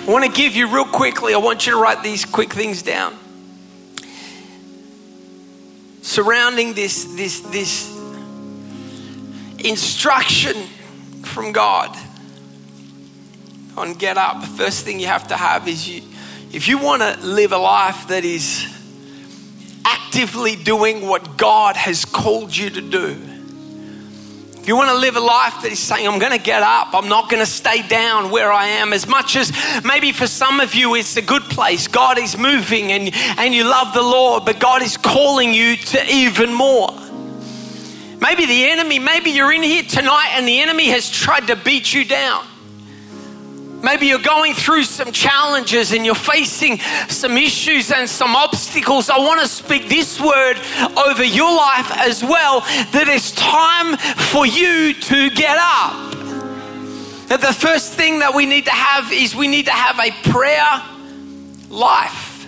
I 0.07 0.11
want 0.11 0.25
to 0.25 0.31
give 0.31 0.55
you 0.55 0.69
real 0.69 0.85
quickly, 0.85 1.35
I 1.35 1.39
want 1.39 1.67
you 1.67 1.73
to 1.73 1.79
write 1.79 2.03
these 2.03 2.25
quick 2.25 2.53
things 2.53 2.83
down. 2.83 3.19
Surrounding 6.03 6.75
this, 6.75 7.05
this, 7.17 7.41
this 7.41 7.93
instruction 9.59 10.55
from 11.23 11.53
God 11.53 11.97
on 13.77 13.95
get 13.95 14.17
up, 14.17 14.41
the 14.41 14.47
first 14.47 14.85
thing 14.85 15.01
you 15.01 15.09
have 15.09 15.27
to 15.29 15.37
have 15.37 15.67
is 15.67 15.89
you 15.89 16.03
if 16.53 16.69
you 16.69 16.79
want 16.79 17.03
to 17.03 17.27
live 17.27 17.53
a 17.53 17.59
life 17.59 18.09
that 18.09 18.25
is 18.25 18.67
actively 19.85 20.57
doing 20.57 21.07
what 21.07 21.37
God 21.37 21.77
has 21.77 22.05
called 22.05 22.57
you 22.57 22.71
to 22.71 22.81
do, 22.81 23.17
if 24.67 24.69
you 24.69 24.75
want 24.75 24.91
to 24.91 24.97
live 24.97 25.15
a 25.15 25.21
life 25.21 25.63
that 25.63 25.71
is 25.71 25.79
saying, 25.79 26.09
I'm 26.09 26.19
going 26.19 26.33
to 26.33 26.45
get 26.45 26.61
up, 26.61 26.93
I'm 26.93 27.09
not 27.09 27.31
going 27.31 27.41
to 27.41 27.51
stay 27.51 27.87
down 27.87 28.33
where 28.33 28.51
I 28.51 28.67
am, 28.67 28.93
as 28.93 29.07
much 29.07 29.37
as 29.37 29.53
maybe 29.85 30.11
for 30.11 30.27
some 30.27 30.59
of 30.59 30.75
you 30.75 30.97
it's 30.97 31.17
a 31.17 31.23
good 31.23 31.43
place, 31.43 31.87
God 31.87 32.19
is 32.19 32.37
moving 32.37 32.91
and, 32.91 33.15
and 33.39 33.55
you 33.55 33.63
love 33.63 33.95
the 33.95 34.03
Lord, 34.03 34.45
but 34.45 34.59
God 34.59 34.83
is 34.83 34.97
calling 34.97 35.55
you 35.55 35.77
to 35.77 36.05
even 36.13 36.53
more. 36.53 36.89
Maybe 38.21 38.47
the 38.47 38.71
enemy, 38.71 38.99
maybe 38.99 39.31
you're 39.31 39.53
in 39.53 39.63
here 39.63 39.85
tonight 39.85 40.31
and 40.33 40.49
the 40.49 40.61
enemy 40.61 40.87
has 40.87 41.09
tried 41.09 41.47
to 41.47 41.55
beat 41.55 41.95
you 41.95 42.05
down. 42.05 42.45
Maybe 43.87 44.09
you're 44.09 44.19
going 44.19 44.53
through 44.53 44.83
some 44.83 45.13
challenges 45.13 45.93
and 45.93 46.05
you're 46.05 46.17
facing 46.17 46.81
some 47.09 47.39
issues 47.39 47.93
and 47.93 48.11
some 48.11 48.35
obstacles. 48.35 49.09
I 49.09 49.17
want 49.19 49.41
to 49.43 49.47
speak 49.47 49.89
this 49.89 50.21
word 50.21 50.57
over 51.07 51.23
your 51.23 51.57
life 51.57 51.93
as 51.93 52.21
well 52.21 52.63
that 52.63 53.05
it's 53.07 53.31
time 53.31 53.97
for 54.33 54.45
you 54.45 54.93
to 54.93 55.31
get 55.31 55.57
up. 55.57 56.11
That 57.29 57.41
the 57.41 57.53
first 57.53 57.93
thing 57.93 58.19
that 58.19 58.35
we 58.35 58.45
need 58.45 58.65
to 58.65 58.73
have 58.73 59.13
is 59.13 59.37
we 59.37 59.47
need 59.47 59.67
to 59.67 59.73
have 59.73 60.01
a 60.01 60.11
prayer 60.33 60.83
life. 61.71 62.45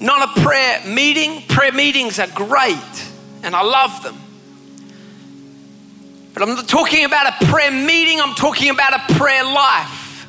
Not 0.00 0.38
a 0.38 0.40
prayer 0.40 0.86
meeting. 0.86 1.42
Prayer 1.48 1.72
meetings 1.72 2.20
are 2.20 2.28
great 2.28 3.10
and 3.42 3.56
I 3.56 3.62
love 3.62 4.04
them. 4.04 4.21
But 6.34 6.42
I'm 6.42 6.54
not 6.54 6.68
talking 6.68 7.04
about 7.04 7.42
a 7.42 7.46
prayer 7.46 7.70
meeting, 7.70 8.20
I'm 8.20 8.34
talking 8.34 8.70
about 8.70 8.94
a 8.94 9.14
prayer 9.14 9.44
life. 9.44 10.26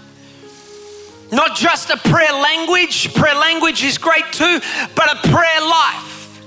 Not 1.31 1.55
just 1.55 1.89
a 1.89 1.97
prayer 1.97 2.31
language, 2.31 3.13
prayer 3.13 3.35
language 3.35 3.83
is 3.83 3.97
great 3.97 4.25
too, 4.31 4.59
but 4.95 5.11
a 5.11 5.29
prayer 5.29 5.61
life. 5.61 6.41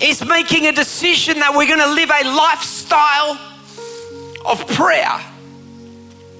Is 0.00 0.24
making 0.24 0.66
a 0.66 0.72
decision 0.72 1.38
that 1.38 1.54
we're 1.56 1.68
going 1.68 1.78
to 1.78 1.94
live 1.94 2.10
a 2.10 2.24
lifestyle 2.36 3.38
of 4.44 4.66
prayer. 4.68 5.20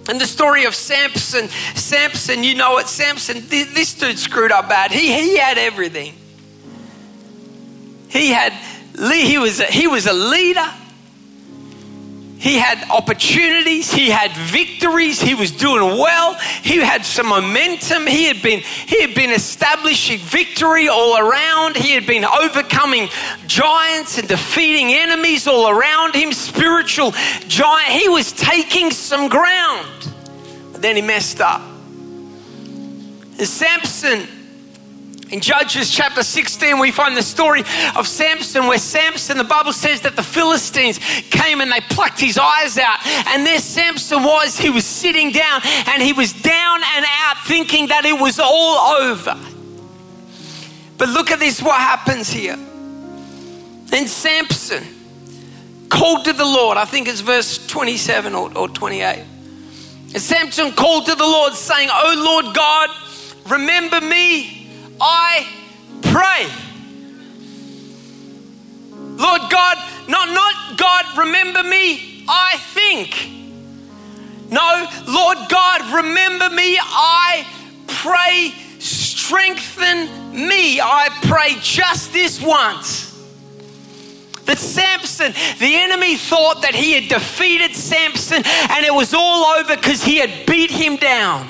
And 0.09 0.21
the 0.21 0.27
story 0.27 0.65
of 0.65 0.75
Samson, 0.75 1.49
Samson, 1.77 2.43
you 2.43 2.57
know 2.57 2.79
it, 2.79 2.89
Samson, 2.89 3.47
this 3.49 3.95
dude 3.95 4.19
screwed 4.19 4.51
up 4.51 4.69
bad. 4.69 4.91
He, 4.91 5.13
he 5.13 5.39
had 5.39 5.59
everything. 5.59 6.15
He 8.09 8.31
had, 8.31 8.53
he 8.99 9.39
was, 9.39 9.61
a, 9.61 9.67
he 9.67 9.87
was 9.87 10.07
a 10.07 10.13
leader. 10.13 10.69
He 12.43 12.59
had 12.59 12.91
opportunities, 12.91 13.93
he 13.93 14.11
had 14.11 14.33
victories, 14.37 15.21
he 15.21 15.33
was 15.33 15.53
doing 15.53 15.97
well, 15.97 16.35
he 16.35 16.79
had 16.79 17.05
some 17.05 17.29
momentum, 17.29 18.05
he 18.05 18.25
had 18.25 18.43
been 18.43 18.59
he 18.59 19.01
had 19.01 19.15
been 19.15 19.31
establishing 19.31 20.19
victory 20.19 20.89
all 20.89 21.17
around, 21.17 21.77
he 21.77 21.93
had 21.93 22.05
been 22.05 22.25
overcoming 22.25 23.09
giants 23.47 24.19
and 24.19 24.27
defeating 24.27 24.93
enemies 24.93 25.47
all 25.47 25.71
around 25.71 26.17
him, 26.17 26.33
spiritual 26.33 27.13
giant. 27.47 27.93
He 27.93 28.09
was 28.09 28.33
taking 28.33 28.91
some 28.91 29.29
ground. 29.29 30.09
But 30.73 30.83
then 30.83 30.97
he 30.97 31.03
messed 31.03 31.41
up. 31.41 31.61
And 33.39 33.47
Samson 33.47 34.27
in 35.33 35.41
Judges 35.41 35.91
chapter 35.91 36.23
16, 36.23 36.79
we 36.79 36.91
find 36.91 37.17
the 37.17 37.23
story 37.23 37.63
of 37.97 38.07
Samson, 38.07 38.67
where 38.67 38.77
Samson, 38.77 39.39
the 39.39 39.45
Bible 39.45 39.73
says 39.73 40.03
that 40.03 40.15
the 40.15 40.23
Philistines 40.23 40.99
came 41.31 41.63
and 41.63 41.73
they 41.73 41.81
plucked 41.81 42.21
his 42.21 42.37
eyes 42.37 42.77
out. 42.77 42.99
And 43.29 43.47
there 43.47 43.59
Samson 43.59 44.23
was, 44.23 44.59
he 44.59 44.69
was 44.69 44.85
sitting 44.85 45.33
down 45.33 45.63
and 45.87 46.03
he 46.03 46.13
was 46.13 46.35
down 46.35 46.81
and 46.85 47.07
out 47.09 47.39
thinking 47.47 47.89
that 47.89 48.05
it 48.05 48.21
was 48.21 48.39
all 48.39 49.01
over. 49.01 49.35
But 50.99 51.09
look 51.09 51.31
at 51.31 51.39
this, 51.39 51.63
what 51.63 51.81
happens 51.81 52.29
here. 52.29 52.57
Then 53.87 54.07
Samson 54.09 54.85
called 55.89 56.27
to 56.27 56.35
the 56.35 56.45
Lord, 56.45 56.77
I 56.77 56.85
think 56.85 57.09
it's 57.09 57.21
verse 57.21 57.67
27 57.67 58.35
or, 58.35 58.57
or 58.57 58.69
28. 58.69 59.25
And 60.13 60.21
Samson 60.21 60.73
called 60.73 61.07
to 61.07 61.15
the 61.15 61.25
Lord, 61.25 61.55
saying, 61.55 61.89
Oh 61.91 62.43
Lord 62.45 62.55
God, 62.55 62.91
remember 63.47 64.03
me 64.03 64.62
I 65.03 65.47
pray. 66.01 66.47
Lord 69.17 69.43
God, 69.51 69.79
not, 70.09 70.29
not 70.29 70.79
God, 70.79 71.19
remember 71.19 71.63
me, 71.65 72.25
I 72.29 72.57
think. 72.59 73.31
No, 74.51 74.87
Lord 75.09 75.39
God, 75.49 75.95
remember 75.95 76.51
me, 76.51 76.79
I 76.81 77.47
pray, 77.87 78.53
strengthen 78.79 80.09
me. 80.49 80.81
I 80.81 81.09
pray 81.23 81.57
just 81.61 82.13
this 82.13 82.41
once. 82.41 83.11
That 84.45 84.59
Samson, 84.59 85.33
the 85.59 85.77
enemy 85.77 86.17
thought 86.17 86.63
that 86.63 86.75
he 86.75 86.93
had 86.93 87.09
defeated 87.09 87.75
Samson 87.75 88.43
and 88.45 88.85
it 88.85 88.93
was 88.93 89.15
all 89.15 89.45
over 89.57 89.77
because 89.77 90.03
he 90.03 90.19
had 90.19 90.47
beat 90.47 90.71
him 90.71 90.97
down. 90.97 91.49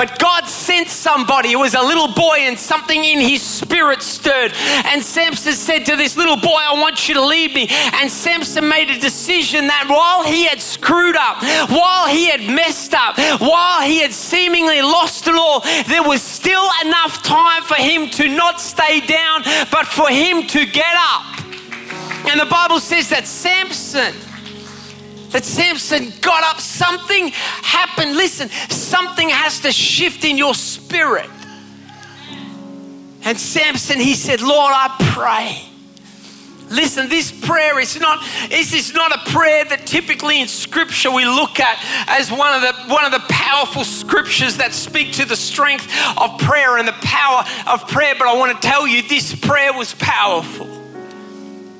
But 0.00 0.18
God 0.18 0.46
sent 0.46 0.88
somebody. 0.88 1.52
It 1.52 1.58
was 1.58 1.74
a 1.74 1.82
little 1.82 2.08
boy, 2.08 2.38
and 2.38 2.58
something 2.58 3.04
in 3.04 3.20
his 3.20 3.42
spirit 3.42 4.00
stirred. 4.00 4.50
And 4.86 5.02
Samson 5.02 5.52
said 5.52 5.84
to 5.84 5.94
this 5.94 6.16
little 6.16 6.38
boy, 6.38 6.56
I 6.56 6.72
want 6.80 7.06
you 7.06 7.16
to 7.16 7.22
lead 7.22 7.52
me. 7.52 7.66
And 7.68 8.10
Samson 8.10 8.66
made 8.66 8.88
a 8.88 8.98
decision 8.98 9.66
that 9.66 9.84
while 9.90 10.24
he 10.24 10.46
had 10.46 10.58
screwed 10.58 11.16
up, 11.16 11.42
while 11.68 12.08
he 12.08 12.30
had 12.30 12.40
messed 12.40 12.94
up, 12.94 13.18
while 13.42 13.82
he 13.82 14.00
had 14.00 14.14
seemingly 14.14 14.80
lost 14.80 15.28
it 15.28 15.34
all, 15.34 15.60
there 15.84 16.02
was 16.02 16.22
still 16.22 16.66
enough 16.82 17.22
time 17.22 17.62
for 17.62 17.74
him 17.74 18.08
to 18.08 18.26
not 18.26 18.58
stay 18.58 19.00
down, 19.00 19.42
but 19.70 19.86
for 19.86 20.08
him 20.08 20.46
to 20.46 20.64
get 20.64 20.94
up. 20.96 21.44
And 22.30 22.40
the 22.40 22.46
Bible 22.46 22.80
says 22.80 23.10
that 23.10 23.26
Samson 23.26 24.14
that 25.30 25.44
Samson 25.44 26.12
got 26.20 26.42
up, 26.44 26.60
something 26.60 27.28
happened. 27.28 28.16
Listen, 28.16 28.48
something 28.68 29.28
has 29.28 29.60
to 29.60 29.72
shift 29.72 30.24
in 30.24 30.36
your 30.36 30.54
spirit. 30.54 31.30
And 33.22 33.38
Samson, 33.38 34.00
he 34.00 34.14
said, 34.14 34.40
Lord, 34.40 34.72
I 34.74 34.94
pray. 35.14 35.66
Listen, 36.70 37.08
this 37.08 37.32
prayer 37.32 37.80
is 37.80 37.98
not, 37.98 38.24
this 38.48 38.72
is 38.72 38.94
not 38.94 39.12
a 39.12 39.30
prayer 39.30 39.64
that 39.64 39.86
typically 39.86 40.40
in 40.40 40.46
scripture 40.46 41.10
we 41.10 41.24
look 41.24 41.58
at 41.58 41.78
as 42.06 42.30
one 42.30 42.54
of 42.54 42.62
the 42.62 42.94
one 42.94 43.04
of 43.04 43.10
the 43.10 43.22
powerful 43.28 43.82
scriptures 43.82 44.56
that 44.58 44.72
speak 44.72 45.12
to 45.14 45.24
the 45.24 45.34
strength 45.34 45.88
of 46.16 46.38
prayer 46.38 46.78
and 46.78 46.86
the 46.86 46.94
power 47.02 47.44
of 47.66 47.88
prayer. 47.88 48.14
But 48.16 48.28
I 48.28 48.36
want 48.36 48.60
to 48.60 48.68
tell 48.68 48.86
you 48.86 49.02
this 49.02 49.34
prayer 49.34 49.72
was 49.72 49.94
powerful. 49.94 50.68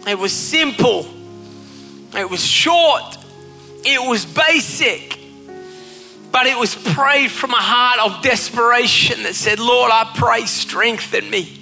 It 0.09 0.19
was 0.19 0.33
simple. 0.33 1.07
It 2.13 2.29
was 2.29 2.45
short. 2.45 3.17
It 3.85 4.09
was 4.09 4.27
basic, 4.27 5.19
but 6.31 6.47
it 6.47 6.57
was 6.57 6.75
prayed 6.75 7.31
from 7.31 7.51
a 7.53 7.61
heart 7.61 7.99
of 7.99 8.23
desperation 8.23 9.23
that 9.23 9.35
said, 9.35 9.59
Lord, 9.59 9.91
I 9.93 10.11
pray, 10.15 10.45
strengthen 10.45 11.31
me. 11.31 11.61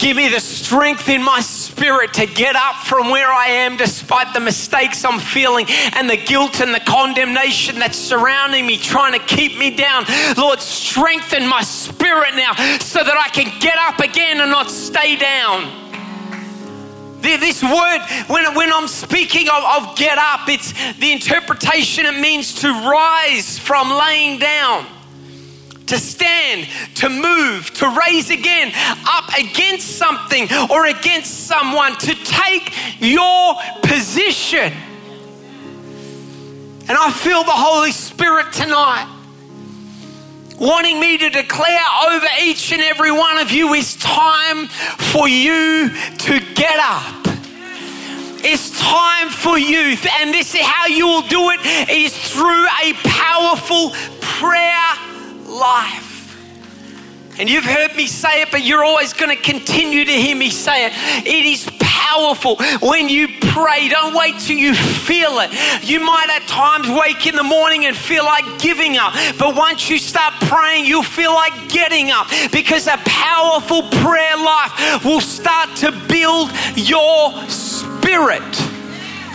Give 0.00 0.16
me 0.16 0.30
the 0.30 0.40
strength 0.40 1.10
in 1.10 1.22
my 1.22 1.42
spirit 1.42 2.14
to 2.14 2.24
get 2.24 2.56
up 2.56 2.76
from 2.76 3.10
where 3.10 3.30
I 3.30 3.48
am 3.48 3.76
despite 3.76 4.32
the 4.32 4.40
mistakes 4.40 5.04
I'm 5.04 5.20
feeling 5.20 5.66
and 5.68 6.08
the 6.08 6.16
guilt 6.16 6.62
and 6.62 6.74
the 6.74 6.80
condemnation 6.80 7.78
that's 7.78 7.98
surrounding 7.98 8.64
me, 8.64 8.78
trying 8.78 9.12
to 9.12 9.18
keep 9.18 9.58
me 9.58 9.76
down. 9.76 10.06
Lord, 10.38 10.58
strengthen 10.60 11.46
my 11.46 11.60
spirit 11.60 12.34
now 12.34 12.54
so 12.78 13.04
that 13.04 13.14
I 13.14 13.28
can 13.28 13.60
get 13.60 13.76
up 13.76 13.98
again 14.00 14.40
and 14.40 14.50
not 14.50 14.70
stay 14.70 15.16
down. 15.16 15.79
This 17.22 17.62
word, 17.62 18.00
when, 18.28 18.54
when 18.54 18.72
I'm 18.72 18.88
speaking 18.88 19.48
of, 19.48 19.62
of 19.62 19.96
get 19.96 20.18
up, 20.18 20.48
it's 20.48 20.72
the 20.98 21.12
interpretation 21.12 22.06
it 22.06 22.18
means 22.20 22.54
to 22.62 22.68
rise 22.68 23.58
from 23.58 23.90
laying 23.90 24.38
down 24.38 24.86
to 25.90 25.98
stand, 25.98 26.68
to 26.94 27.08
move, 27.08 27.68
to 27.74 28.00
raise 28.06 28.30
again, 28.30 28.72
up 29.08 29.28
against 29.36 29.96
something 29.96 30.48
or 30.70 30.86
against 30.86 31.48
someone, 31.48 31.96
to 31.98 32.14
take 32.24 32.72
your 33.00 33.56
position. 33.82 34.72
And 36.88 36.98
I 36.98 37.10
feel 37.10 37.42
the 37.42 37.50
Holy 37.50 37.90
Spirit 37.90 38.52
tonight 38.52 39.16
wanting 40.60 41.00
me 41.00 41.18
to 41.18 41.30
declare 41.30 41.80
over 42.06 42.26
each 42.42 42.72
and 42.72 42.82
every 42.82 43.10
one 43.10 43.38
of 43.38 43.50
you 43.50 43.72
is 43.74 43.96
time 43.96 44.66
for 44.66 45.26
you 45.28 45.88
to 46.18 46.40
get 46.54 46.78
up. 46.78 47.19
It's 48.42 48.78
time 48.78 49.28
for 49.28 49.58
youth, 49.58 50.06
and 50.18 50.32
this 50.32 50.54
is 50.54 50.62
how 50.62 50.86
you 50.86 51.06
will 51.06 51.26
do 51.28 51.50
it 51.50 51.60
is 51.90 52.16
through 52.16 52.66
a 52.82 52.92
powerful 53.04 53.90
prayer 54.20 54.94
life. 55.46 56.10
And 57.38 57.48
you've 57.48 57.64
heard 57.64 57.94
me 57.96 58.06
say 58.06 58.42
it, 58.42 58.50
but 58.50 58.64
you're 58.64 58.84
always 58.84 59.12
going 59.12 59.34
to 59.34 59.42
continue 59.42 60.04
to 60.04 60.12
hear 60.12 60.36
me 60.36 60.50
say 60.50 60.86
it. 60.86 60.92
It 61.26 61.46
is 61.46 61.68
powerful 61.80 62.56
when 62.80 63.08
you 63.08 63.28
pray. 63.40 63.88
Don't 63.88 64.14
wait 64.14 64.38
till 64.40 64.56
you 64.56 64.74
feel 64.74 65.40
it. 65.40 65.50
You 65.82 66.00
might 66.00 66.28
at 66.30 66.46
times 66.46 66.88
wake 66.88 67.26
in 67.26 67.36
the 67.36 67.42
morning 67.42 67.86
and 67.86 67.96
feel 67.96 68.24
like 68.24 68.44
giving 68.58 68.96
up, 68.98 69.14
but 69.38 69.54
once 69.56 69.88
you 69.88 69.98
start 69.98 70.34
praying, 70.42 70.84
you'll 70.84 71.02
feel 71.02 71.32
like 71.32 71.68
getting 71.68 72.10
up 72.10 72.26
because 72.52 72.86
a 72.86 72.98
powerful 73.04 73.82
prayer 73.82 74.36
life 74.36 75.04
will 75.04 75.20
start 75.20 75.74
to 75.76 75.92
build 76.08 76.50
your 76.76 77.32
spirit. 78.00 78.42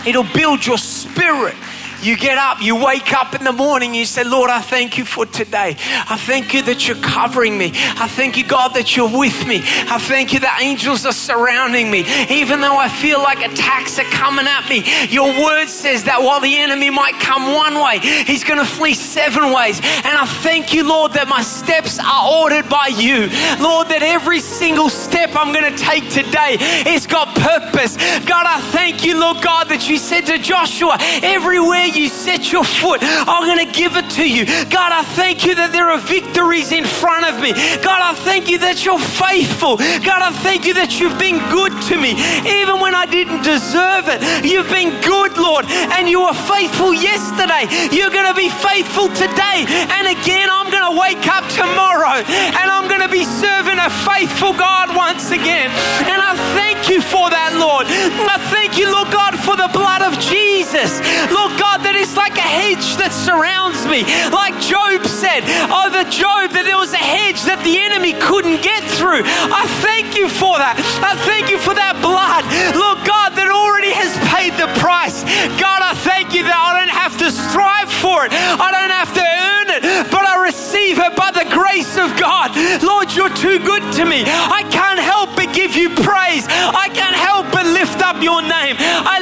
It'll 0.06 0.26
build 0.34 0.66
your 0.66 0.78
spirit. 0.78 1.54
You 2.02 2.16
get 2.16 2.38
up, 2.38 2.60
you 2.60 2.76
wake 2.76 3.12
up 3.12 3.34
in 3.34 3.44
the 3.44 3.52
morning, 3.52 3.94
you 3.94 4.04
say, 4.04 4.22
Lord, 4.22 4.50
I 4.50 4.60
thank 4.60 4.98
you 4.98 5.04
for 5.04 5.26
today. 5.26 5.76
I 6.08 6.16
thank 6.16 6.54
you 6.54 6.62
that 6.62 6.86
you're 6.86 6.96
covering 6.98 7.56
me. 7.56 7.72
I 7.74 8.06
thank 8.08 8.36
you, 8.36 8.44
God, 8.46 8.74
that 8.74 8.96
you're 8.96 9.10
with 9.18 9.46
me. 9.46 9.62
I 9.64 9.98
thank 9.98 10.32
you 10.32 10.40
that 10.40 10.60
angels 10.60 11.06
are 11.06 11.12
surrounding 11.12 11.90
me. 11.90 12.04
Even 12.30 12.60
though 12.60 12.76
I 12.76 12.88
feel 12.88 13.22
like 13.22 13.38
attacks 13.38 13.98
are 13.98 14.10
coming 14.10 14.46
at 14.46 14.68
me, 14.68 14.84
your 15.08 15.28
word 15.42 15.68
says 15.68 16.04
that 16.04 16.22
while 16.22 16.40
the 16.40 16.56
enemy 16.56 16.90
might 16.90 17.18
come 17.20 17.54
one 17.54 17.74
way, 17.82 17.98
he's 17.98 18.44
going 18.44 18.60
to 18.60 18.66
flee 18.66 18.94
seven 18.94 19.52
ways. 19.52 19.80
And 19.80 20.18
I 20.18 20.26
thank 20.42 20.74
you, 20.74 20.86
Lord, 20.86 21.12
that 21.14 21.28
my 21.28 21.42
steps 21.42 21.98
are 21.98 22.42
ordered 22.42 22.68
by 22.68 22.88
you. 22.88 23.28
Lord, 23.62 23.88
that 23.88 24.02
every 24.02 24.40
single 24.40 24.90
step 24.90 25.30
I'm 25.34 25.52
going 25.52 25.72
to 25.72 25.78
take 25.78 26.08
today 26.10 26.56
has 26.84 27.06
got 27.06 27.34
purpose. 27.34 27.96
God, 28.24 28.46
I 28.46 28.60
thank 28.72 29.04
you, 29.04 29.18
Lord 29.18 29.42
God, 29.42 29.68
that 29.68 29.88
you 29.88 29.96
said 29.98 30.26
to 30.26 30.38
Joshua, 30.38 30.96
everywhere 31.22 31.85
you 31.94 32.08
set 32.08 32.50
your 32.50 32.64
foot, 32.64 33.00
I'm 33.02 33.46
going 33.46 33.64
to 33.64 33.72
give 33.72 33.96
it 33.96 34.10
to 34.18 34.26
you. 34.26 34.46
God, 34.66 34.90
I 34.90 35.04
thank 35.14 35.44
you 35.46 35.54
that 35.54 35.70
there 35.70 35.90
are 35.90 36.00
victories 36.00 36.72
in 36.72 36.84
front 36.84 37.26
of 37.26 37.38
me. 37.40 37.52
God, 37.84 38.02
I 38.02 38.14
thank 38.24 38.48
you 38.48 38.58
that 38.66 38.84
you're 38.84 38.98
faithful. 38.98 39.76
God, 39.76 40.20
I 40.24 40.32
thank 40.42 40.64
you 40.64 40.74
that 40.74 40.98
you've 40.98 41.18
been 41.18 41.38
good 41.52 41.70
to 41.92 42.00
me. 42.00 42.18
Even 42.48 42.80
when 42.80 42.94
I 42.94 43.06
didn't 43.06 43.42
deserve 43.44 44.08
it, 44.08 44.24
you've 44.42 44.70
been 44.72 44.96
good, 45.04 45.36
Lord. 45.38 45.66
And 45.68 46.08
you 46.08 46.24
were 46.24 46.34
faithful 46.48 46.96
yesterday. 46.96 47.68
You're 47.94 48.10
going 48.10 48.26
to 48.26 48.38
be 48.38 48.48
faithful 48.48 49.12
today. 49.12 49.68
And 49.68 50.08
again, 50.08 50.48
I'm 50.50 50.72
going 50.72 50.86
to 50.90 50.96
wake 50.98 51.26
up 51.28 51.44
tomorrow 51.52 52.24
and 52.24 52.66
I'm 52.66 52.88
going 52.88 53.04
to 53.04 53.12
be 53.12 53.24
serving 53.24 53.78
a 53.78 53.90
faithful 54.08 54.56
God 54.56 54.96
once 54.96 55.30
again. 55.30 55.70
And 56.08 56.18
I 56.22 56.34
thank 56.56 56.88
you 56.88 57.00
for 57.00 57.28
that, 57.30 57.54
Lord. 57.58 57.86
I 57.86 58.38
thank 58.50 58.78
you, 58.78 58.90
Lord 58.90 59.10
God, 59.12 59.36
for 59.38 59.56
the 59.56 59.68
blood 59.72 60.02
of 60.02 60.16
Jesus. 60.18 60.98
Lord 61.30 61.52
God, 61.58 61.75
God, 61.76 61.84
that 61.92 62.00
is 62.00 62.16
like 62.16 62.40
a 62.40 62.48
hedge 62.48 62.96
that 62.96 63.12
surrounds 63.12 63.84
me. 63.84 64.00
Like 64.32 64.56
Job 64.64 65.04
said 65.04 65.44
over 65.68 66.08
Job, 66.08 66.56
that 66.56 66.64
there 66.64 66.80
was 66.80 66.96
a 66.96 67.04
hedge 67.04 67.44
that 67.44 67.60
the 67.68 67.76
enemy 67.76 68.16
couldn't 68.16 68.64
get 68.64 68.80
through. 68.96 69.20
I 69.28 69.68
thank 69.84 70.16
you 70.16 70.32
for 70.32 70.56
that. 70.56 70.80
I 71.04 71.12
thank 71.28 71.52
you 71.52 71.60
for 71.60 71.76
that 71.76 72.00
blood, 72.00 72.48
Lord 72.72 73.04
God, 73.04 73.36
that 73.36 73.52
already 73.52 73.92
has 73.92 74.08
paid 74.32 74.56
the 74.56 74.72
price. 74.80 75.20
God, 75.60 75.84
I 75.84 75.92
thank 76.00 76.32
you 76.32 76.48
that 76.48 76.56
I 76.56 76.80
don't 76.80 76.96
have 76.96 77.12
to 77.20 77.28
strive 77.28 77.92
for 77.92 78.24
it, 78.24 78.32
I 78.32 78.72
don't 78.72 78.96
have 78.96 79.12
to 79.12 79.20
earn 79.20 79.68
it, 79.76 79.82
but 80.08 80.24
I 80.24 80.40
receive 80.48 80.96
it 80.96 81.12
by 81.12 81.28
the 81.28 81.44
grace 81.52 82.00
of 82.00 82.08
God. 82.16 82.56
Lord, 82.80 83.12
you're 83.12 83.36
too 83.36 83.60
good 83.60 83.84
to 84.00 84.08
me. 84.08 84.24
I 84.24 84.64
can't 84.72 84.96
help 85.00 85.36
but 85.36 85.52
give 85.52 85.76
you 85.76 85.92
praise. 85.92 86.48
I 86.48 86.88
can't 86.96 87.16
help 87.16 87.52
but 87.52 87.68
lift 87.68 88.00
up 88.00 88.24
your 88.24 88.40
name. 88.40 88.80
I 88.80 89.15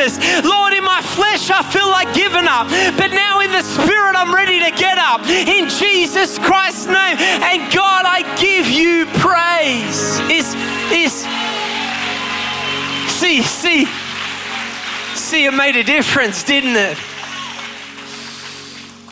Jesus. 0.00 0.44
Lord, 0.44 0.72
in 0.72 0.84
my 0.84 1.02
flesh, 1.02 1.50
I 1.50 1.62
feel 1.62 1.88
like 1.88 2.12
giving 2.14 2.46
up. 2.46 2.68
But 2.96 3.08
now 3.08 3.40
in 3.40 3.50
the 3.52 3.62
spirit, 3.62 4.16
I'm 4.16 4.34
ready 4.34 4.58
to 4.60 4.70
get 4.76 4.98
up. 4.98 5.26
In 5.26 5.68
Jesus 5.68 6.38
Christ's 6.38 6.86
name. 6.86 7.16
And 7.18 7.72
God, 7.72 8.04
I 8.06 8.22
give 8.40 8.68
you 8.68 9.06
praise. 9.18 10.20
Is, 10.30 10.54
is, 10.92 11.12
see, 13.10 13.42
see, 13.42 13.86
see, 15.14 15.44
it 15.46 15.54
made 15.54 15.76
a 15.76 15.84
difference, 15.84 16.42
didn't 16.44 16.76
it? 16.76 16.98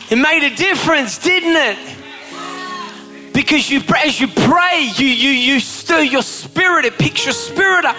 It 0.09 0.17
made 0.17 0.43
a 0.43 0.55
difference, 0.55 1.19
didn't 1.19 1.55
it? 1.55 1.95
Because 3.33 3.69
you, 3.69 3.81
as 3.95 4.19
you 4.19 4.27
pray, 4.27 4.91
you, 4.97 5.05
you, 5.05 5.29
you 5.29 5.59
stir 5.59 6.01
your 6.01 6.23
spirit, 6.23 6.85
it 6.85 6.97
picks 6.97 7.25
your 7.25 7.33
spirit 7.33 7.85
up. 7.85 7.95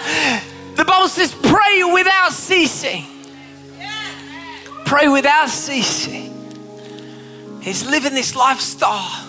The 0.81 0.85
Bible 0.85 1.09
says, 1.09 1.31
pray 1.31 1.83
without 1.83 2.31
ceasing. 2.31 3.05
Pray 4.83 5.07
without 5.07 5.47
ceasing. 5.47 6.33
He's 7.61 7.87
living 7.87 8.15
this 8.15 8.35
lifestyle. 8.35 9.27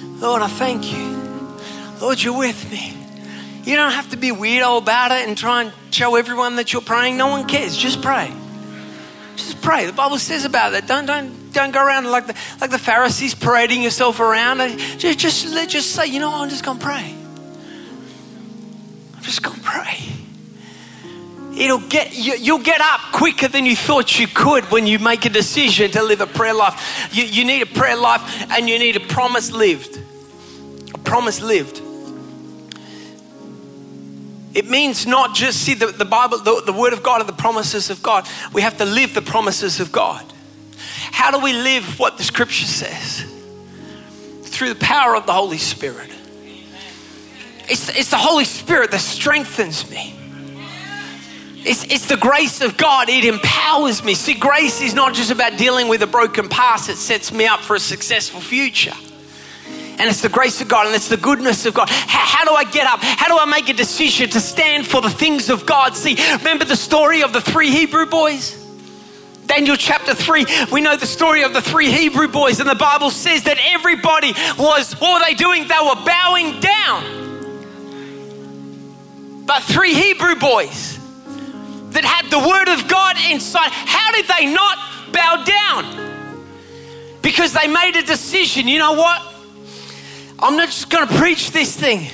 Lord, 0.00 0.42
I 0.42 0.46
thank 0.46 0.92
you. 0.92 1.58
Lord, 2.00 2.22
you're 2.22 2.38
with 2.38 2.70
me. 2.70 2.96
You 3.64 3.74
don't 3.74 3.90
have 3.90 4.10
to 4.10 4.16
be 4.16 4.28
weirdo 4.28 4.78
about 4.78 5.10
it 5.10 5.26
and 5.26 5.36
try 5.36 5.62
and 5.62 5.72
show 5.90 6.14
everyone 6.14 6.54
that 6.54 6.72
you're 6.72 6.82
praying. 6.82 7.16
No 7.16 7.26
one 7.26 7.48
cares. 7.48 7.76
Just 7.76 8.00
pray. 8.00 8.32
Just 9.34 9.60
pray. 9.62 9.86
The 9.86 9.92
Bible 9.92 10.18
says 10.18 10.44
about 10.44 10.70
that. 10.70 10.86
Don't 10.86 11.04
don't 11.04 11.52
don't 11.52 11.72
go 11.72 11.84
around 11.84 12.04
like 12.04 12.28
the 12.28 12.36
like 12.60 12.70
the 12.70 12.78
Pharisees 12.78 13.34
parading 13.34 13.82
yourself 13.82 14.20
around. 14.20 14.60
Uh, 14.60 14.68
just 14.98 15.18
just 15.18 15.68
just 15.68 15.90
say, 15.90 16.06
you 16.06 16.20
know, 16.20 16.32
I'm 16.32 16.48
just 16.48 16.64
gonna 16.64 16.78
pray. 16.78 17.12
I'm 19.16 19.22
just 19.22 19.42
gonna 19.42 19.58
pray. 19.64 20.19
It'll 21.56 21.78
get 21.78 22.14
you, 22.14 22.34
you'll 22.34 22.58
get 22.58 22.80
up 22.80 23.00
quicker 23.12 23.48
than 23.48 23.66
you 23.66 23.74
thought 23.74 24.18
you 24.18 24.28
could 24.28 24.64
when 24.70 24.86
you 24.86 24.98
make 24.98 25.24
a 25.24 25.28
decision 25.28 25.90
to 25.92 26.02
live 26.02 26.20
a 26.20 26.26
prayer 26.26 26.54
life. 26.54 27.08
You, 27.12 27.24
you 27.24 27.44
need 27.44 27.62
a 27.62 27.66
prayer 27.66 27.96
life 27.96 28.22
and 28.50 28.68
you 28.68 28.78
need 28.78 28.96
a 28.96 29.00
promise 29.00 29.50
lived. 29.50 30.00
A 30.94 30.98
promise 30.98 31.40
lived. 31.40 31.82
It 34.54 34.68
means 34.68 35.06
not 35.06 35.34
just 35.34 35.60
see 35.62 35.74
the, 35.74 35.86
the 35.86 36.04
Bible, 36.04 36.38
the, 36.38 36.62
the 36.66 36.72
Word 36.72 36.92
of 36.92 37.02
God, 37.02 37.20
and 37.20 37.28
the 37.28 37.34
promises 37.34 37.90
of 37.90 38.02
God. 38.02 38.28
We 38.52 38.62
have 38.62 38.78
to 38.78 38.84
live 38.84 39.14
the 39.14 39.22
promises 39.22 39.80
of 39.80 39.92
God. 39.92 40.24
How 41.12 41.30
do 41.30 41.38
we 41.38 41.52
live 41.52 41.98
what 41.98 42.16
the 42.16 42.24
Scripture 42.24 42.66
says? 42.66 43.24
Through 44.44 44.70
the 44.70 44.80
power 44.80 45.14
of 45.14 45.26
the 45.26 45.32
Holy 45.32 45.58
Spirit. 45.58 46.10
It's, 47.68 47.88
it's 47.96 48.10
the 48.10 48.18
Holy 48.18 48.44
Spirit 48.44 48.90
that 48.90 49.00
strengthens 49.00 49.88
me. 49.88 50.19
It's, 51.62 51.84
it's 51.84 52.06
the 52.06 52.16
grace 52.16 52.62
of 52.62 52.76
God. 52.76 53.08
It 53.10 53.24
empowers 53.24 54.02
me. 54.02 54.14
See, 54.14 54.34
grace 54.34 54.80
is 54.80 54.94
not 54.94 55.12
just 55.12 55.30
about 55.30 55.58
dealing 55.58 55.88
with 55.88 56.02
a 56.02 56.06
broken 56.06 56.48
past, 56.48 56.88
it 56.88 56.96
sets 56.96 57.32
me 57.32 57.46
up 57.46 57.60
for 57.60 57.76
a 57.76 57.80
successful 57.80 58.40
future. 58.40 58.94
And 59.66 60.08
it's 60.08 60.22
the 60.22 60.30
grace 60.30 60.62
of 60.62 60.68
God 60.68 60.86
and 60.86 60.94
it's 60.94 61.08
the 61.08 61.18
goodness 61.18 61.66
of 61.66 61.74
God. 61.74 61.90
How, 61.90 62.38
how, 62.38 62.44
do 62.44 62.52
I 62.52 62.64
get 62.64 62.86
up? 62.86 63.00
How 63.02 63.28
do 63.28 63.36
I 63.38 63.44
make 63.44 63.68
a 63.68 63.74
decision 63.74 64.30
to 64.30 64.40
stand 64.40 64.86
for 64.86 65.02
the 65.02 65.10
things 65.10 65.50
of 65.50 65.66
God? 65.66 65.94
See, 65.94 66.16
remember 66.38 66.64
the 66.64 66.76
story 66.76 67.22
of 67.22 67.34
the 67.34 67.42
three 67.42 67.70
Hebrew 67.70 68.06
boys? 68.06 68.56
Daniel 69.44 69.76
chapter 69.76 70.14
3, 70.14 70.46
we 70.72 70.80
know 70.80 70.96
the 70.96 71.06
story 71.06 71.42
of 71.42 71.52
the 71.52 71.60
three 71.60 71.90
Hebrew 71.90 72.28
boys, 72.28 72.60
and 72.60 72.70
the 72.70 72.76
Bible 72.76 73.10
says 73.10 73.42
that 73.42 73.58
everybody 73.72 74.32
was, 74.56 74.92
what 74.92 75.20
were 75.20 75.26
they 75.26 75.34
doing? 75.34 75.66
They 75.66 75.74
were 75.82 75.96
bowing 76.06 76.60
down. 76.60 77.04
But 79.44 79.64
three 79.64 79.92
Hebrew 79.92 80.36
boys 80.36 80.99
that 81.90 82.04
had 82.04 82.30
the 82.30 82.38
word 82.38 82.68
of 82.68 82.88
God 82.88 83.16
inside, 83.30 83.70
how 83.70 84.12
did 84.12 84.26
they 84.26 84.46
not 84.52 84.78
bow 85.12 85.44
down? 85.44 86.44
Because 87.22 87.52
they 87.52 87.66
made 87.66 87.96
a 87.96 88.02
decision. 88.02 88.68
You 88.68 88.78
know 88.78 88.92
what? 88.92 89.22
I'm 90.38 90.56
not 90.56 90.68
just 90.68 90.88
going 90.88 91.06
to 91.06 91.14
preach 91.14 91.50
this 91.50 91.76
thing. 91.76 92.08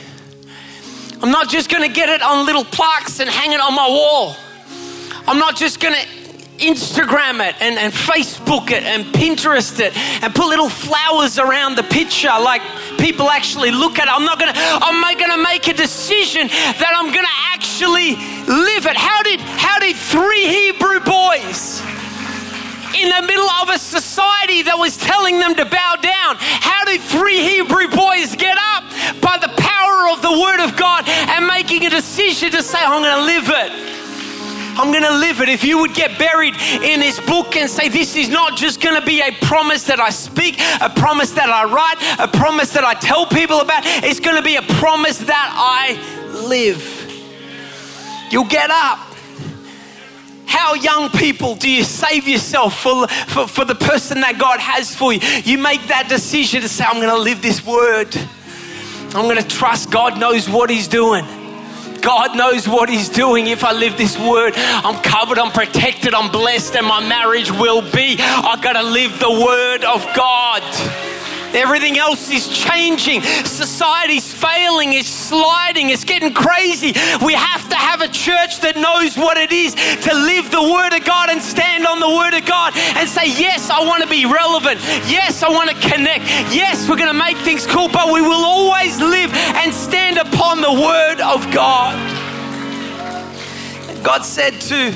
I'm 1.22 1.30
not 1.30 1.48
just 1.48 1.70
going 1.70 1.82
to 1.82 1.94
get 1.94 2.08
it 2.08 2.22
on 2.22 2.44
little 2.44 2.64
plaques 2.64 3.20
and 3.20 3.30
hang 3.30 3.52
it 3.52 3.60
on 3.60 3.74
my 3.74 3.88
wall. 3.88 4.36
I'm 5.26 5.38
not 5.38 5.56
just 5.56 5.80
going 5.80 5.94
to 5.94 6.15
Instagram 6.58 7.46
it 7.46 7.54
and, 7.60 7.78
and 7.78 7.92
Facebook 7.92 8.70
it 8.70 8.82
and 8.82 9.04
Pinterest 9.14 9.78
it 9.80 9.96
and 10.22 10.34
put 10.34 10.48
little 10.48 10.68
flowers 10.68 11.38
around 11.38 11.76
the 11.76 11.82
picture 11.84 12.28
like 12.28 12.62
people 12.98 13.30
actually 13.30 13.70
look 13.70 13.98
at 13.98 14.08
it. 14.08 14.14
I'm 14.14 14.24
not 14.24 14.38
gonna, 14.38 14.52
I'm 14.54 15.00
gonna 15.18 15.42
make 15.42 15.68
a 15.68 15.74
decision 15.74 16.48
that 16.48 16.92
I'm 16.94 17.12
gonna 17.12 17.36
actually 17.52 18.16
live 18.46 18.86
it. 18.86 18.96
How 18.96 19.22
did 19.22 19.40
how 19.40 19.78
did 19.78 19.96
three 19.96 20.46
Hebrew 20.46 21.00
boys 21.00 21.82
in 22.96 23.10
the 23.10 23.22
middle 23.26 23.50
of 23.62 23.68
a 23.68 23.78
society 23.78 24.62
that 24.62 24.78
was 24.78 24.96
telling 24.96 25.38
them 25.38 25.54
to 25.56 25.64
bow 25.64 25.96
down, 26.00 26.36
how 26.40 26.84
did 26.84 27.00
three 27.00 27.40
Hebrew 27.44 27.88
boys 27.88 28.34
get 28.36 28.56
up? 28.56 28.84
By 29.20 29.36
the 29.36 29.52
power 29.60 30.08
of 30.12 30.22
the 30.22 30.32
word 30.32 30.64
of 30.64 30.76
God 30.76 31.04
and 31.06 31.46
making 31.46 31.84
a 31.84 31.90
decision 31.90 32.50
to 32.52 32.62
say, 32.62 32.78
I'm 32.80 33.02
gonna 33.02 33.24
live 33.24 33.48
it. 33.52 34.05
I'm 34.78 34.90
going 34.92 35.04
to 35.04 35.16
live 35.16 35.40
it. 35.40 35.48
If 35.48 35.64
you 35.64 35.78
would 35.78 35.94
get 35.94 36.18
buried 36.18 36.54
in 36.54 37.00
this 37.00 37.18
book 37.20 37.56
and 37.56 37.68
say, 37.68 37.88
This 37.88 38.14
is 38.14 38.28
not 38.28 38.56
just 38.56 38.80
going 38.82 39.00
to 39.00 39.06
be 39.06 39.20
a 39.20 39.32
promise 39.32 39.84
that 39.84 40.00
I 40.00 40.10
speak, 40.10 40.60
a 40.80 40.90
promise 40.90 41.32
that 41.32 41.48
I 41.48 41.64
write, 41.64 42.18
a 42.18 42.28
promise 42.28 42.72
that 42.74 42.84
I 42.84 42.94
tell 42.94 43.26
people 43.26 43.60
about, 43.60 43.82
it's 43.86 44.20
going 44.20 44.36
to 44.36 44.42
be 44.42 44.56
a 44.56 44.62
promise 44.62 45.18
that 45.18 45.50
I 45.54 45.96
live. 46.46 46.92
You'll 48.30 48.44
get 48.44 48.70
up. 48.70 48.98
How 50.46 50.74
young 50.74 51.10
people 51.10 51.54
do 51.54 51.70
you 51.70 51.82
save 51.82 52.28
yourself 52.28 52.80
for, 52.80 53.08
for, 53.08 53.48
for 53.48 53.64
the 53.64 53.74
person 53.74 54.20
that 54.20 54.38
God 54.38 54.60
has 54.60 54.94
for 54.94 55.12
you? 55.12 55.20
You 55.20 55.58
make 55.58 55.86
that 55.88 56.08
decision 56.08 56.62
to 56.62 56.68
say, 56.68 56.84
I'm 56.84 57.00
going 57.00 57.08
to 57.08 57.18
live 57.18 57.42
this 57.42 57.64
word. 57.64 58.16
I'm 59.14 59.24
going 59.24 59.36
to 59.36 59.48
trust 59.48 59.90
God 59.90 60.18
knows 60.20 60.48
what 60.48 60.68
He's 60.70 60.88
doing. 60.88 61.24
God 62.06 62.36
knows 62.36 62.68
what 62.68 62.88
He's 62.88 63.08
doing. 63.08 63.48
If 63.48 63.64
I 63.64 63.72
live 63.72 63.98
this 63.98 64.16
word, 64.16 64.52
I'm 64.56 65.02
covered, 65.02 65.40
I'm 65.40 65.50
protected, 65.50 66.14
I'm 66.14 66.30
blessed, 66.30 66.76
and 66.76 66.86
my 66.86 67.00
marriage 67.00 67.50
will 67.50 67.82
be. 67.82 68.14
I 68.20 68.56
gotta 68.62 68.84
live 68.84 69.18
the 69.18 69.32
word 69.32 69.82
of 69.82 70.06
God. 70.14 70.62
Everything 71.54 71.98
else 71.98 72.30
is 72.30 72.48
changing. 72.48 73.22
Society's 73.22 74.32
failing, 74.32 74.92
it's 74.92 75.08
sliding, 75.08 75.90
it's 75.90 76.04
getting 76.04 76.32
crazy. 76.32 76.92
We 77.24 77.34
have 77.34 77.68
to 77.68 77.76
have 77.76 78.00
a 78.00 78.08
church 78.08 78.60
that 78.60 78.76
knows 78.76 79.16
what 79.16 79.36
it 79.36 79.52
is 79.52 79.74
to 79.74 80.12
live 80.14 80.50
the 80.50 80.62
Word 80.62 80.92
of 80.92 81.04
God 81.04 81.30
and 81.30 81.40
stand 81.40 81.86
on 81.86 82.00
the 82.00 82.10
Word 82.10 82.34
of 82.34 82.44
God 82.46 82.76
and 82.96 83.08
say, 83.08 83.26
Yes, 83.26 83.70
I 83.70 83.84
want 83.84 84.02
to 84.02 84.08
be 84.08 84.26
relevant. 84.26 84.80
Yes, 85.08 85.42
I 85.42 85.48
want 85.48 85.70
to 85.70 85.76
connect. 85.88 86.24
Yes, 86.52 86.88
we're 86.88 86.96
going 86.96 87.12
to 87.12 87.18
make 87.18 87.36
things 87.38 87.66
cool, 87.66 87.88
but 87.88 88.12
we 88.12 88.20
will 88.20 88.44
always 88.44 89.00
live 89.00 89.32
and 89.32 89.72
stand 89.72 90.18
upon 90.18 90.60
the 90.60 90.72
Word 90.72 91.20
of 91.20 91.50
God. 91.52 91.94
God 94.02 94.24
said 94.24 94.60
to 94.70 94.94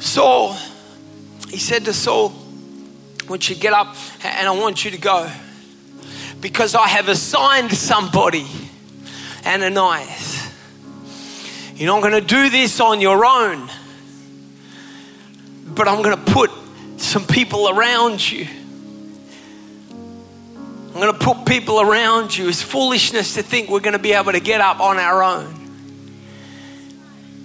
Saul, 0.00 0.56
He 1.48 1.58
said 1.58 1.84
to 1.86 1.92
Saul, 1.92 2.39
want 3.30 3.48
you 3.48 3.54
to 3.54 3.60
get 3.60 3.72
up 3.72 3.94
and 4.24 4.48
I 4.48 4.50
want 4.50 4.84
you 4.84 4.90
to 4.90 4.98
go. 4.98 5.30
Because 6.40 6.74
I 6.74 6.88
have 6.88 7.08
assigned 7.08 7.70
somebody, 7.70 8.44
Ananias. 9.46 10.52
You're 11.76 11.94
not 11.94 12.00
going 12.00 12.20
to 12.20 12.26
do 12.26 12.50
this 12.50 12.80
on 12.80 13.00
your 13.00 13.24
own, 13.24 13.70
but 15.64 15.86
I'm 15.86 16.02
going 16.02 16.16
to 16.16 16.32
put 16.32 16.50
some 16.96 17.24
people 17.24 17.68
around 17.68 18.28
you. 18.28 18.48
I'm 20.88 21.00
going 21.00 21.12
to 21.12 21.18
put 21.18 21.46
people 21.46 21.80
around 21.80 22.36
you. 22.36 22.48
It's 22.48 22.60
foolishness 22.60 23.34
to 23.34 23.44
think 23.44 23.70
we're 23.70 23.78
going 23.78 23.92
to 23.92 24.00
be 24.00 24.12
able 24.12 24.32
to 24.32 24.40
get 24.40 24.60
up 24.60 24.80
on 24.80 24.98
our 24.98 25.22
own. 25.22 25.54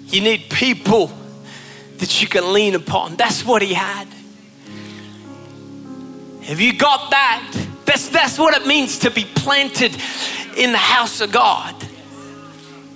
You 0.08 0.22
need 0.22 0.50
people 0.50 1.12
that 2.00 2.24
you 2.24 2.28
can 2.28 2.54
lean 2.54 2.74
upon. 2.74 3.18
That's 3.18 3.46
what 3.46 3.62
he 3.62 3.76
had. 3.76 4.15
Have 6.46 6.62
you 6.62 6.74
got 6.74 7.10
that? 7.10 7.66
That's, 7.86 8.10
that's 8.10 8.38
what 8.38 8.56
it 8.56 8.68
means 8.68 9.00
to 9.00 9.10
be 9.10 9.26
planted 9.26 9.98
in 10.56 10.72
the 10.72 10.78
house 10.78 11.20
of 11.20 11.32
God. 11.32 11.76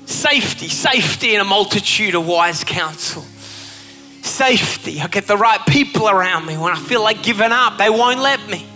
Safety, 0.06 0.68
safety 0.68 1.34
in 1.34 1.42
a 1.42 1.44
multitude 1.44 2.14
of 2.14 2.28
wise 2.28 2.64
counsel. 2.64 3.24
Safety. 4.22 5.02
I 5.02 5.08
get 5.08 5.26
the 5.26 5.38
right 5.38 5.60
people 5.66 6.08
around 6.08 6.46
me. 6.46 6.58
When 6.58 6.74
I 6.74 6.80
feel 6.80 7.02
like 7.02 7.24
giving 7.24 7.52
up, 7.52 7.80
they 7.80 7.90
won't 7.90 8.20
let 8.20 8.48
me. 8.48 8.68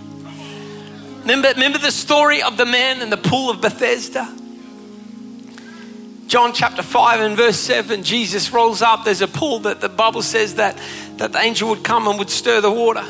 Remember, 1.21 1.49
remember 1.49 1.77
the 1.77 1.91
story 1.91 2.41
of 2.41 2.57
the 2.57 2.65
man 2.65 3.03
in 3.03 3.11
the 3.11 3.17
pool 3.17 3.51
of 3.51 3.61
Bethesda? 3.61 4.27
John 6.25 6.51
chapter 6.51 6.81
5 6.81 7.21
and 7.21 7.37
verse 7.37 7.59
7, 7.59 8.01
Jesus 8.01 8.51
rolls 8.51 8.81
up. 8.81 9.05
There's 9.05 9.21
a 9.21 9.27
pool 9.27 9.59
that 9.59 9.81
the 9.81 9.89
Bible 9.89 10.23
says 10.23 10.55
that, 10.55 10.81
that 11.17 11.31
the 11.31 11.39
angel 11.39 11.69
would 11.69 11.83
come 11.83 12.07
and 12.07 12.17
would 12.17 12.31
stir 12.31 12.59
the 12.59 12.71
water 12.71 13.05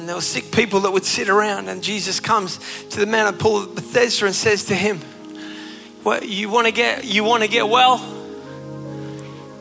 and 0.00 0.08
there 0.08 0.16
were 0.16 0.22
sick 0.22 0.50
people 0.50 0.80
that 0.80 0.90
would 0.90 1.04
sit 1.04 1.28
around. 1.28 1.68
And 1.68 1.82
Jesus 1.82 2.20
comes 2.20 2.58
to 2.88 3.00
the 3.00 3.04
man 3.04 3.26
of 3.26 3.38
pool 3.38 3.58
of 3.58 3.74
Bethesda 3.74 4.24
and 4.24 4.34
says 4.34 4.64
to 4.64 4.74
him, 4.74 4.98
"What 6.02 6.26
you 6.26 6.48
want 6.48 6.66
to 6.66 6.72
get? 6.72 7.04
You 7.04 7.22
want 7.22 7.42
to 7.42 7.48
get 7.48 7.68
well?" 7.68 7.98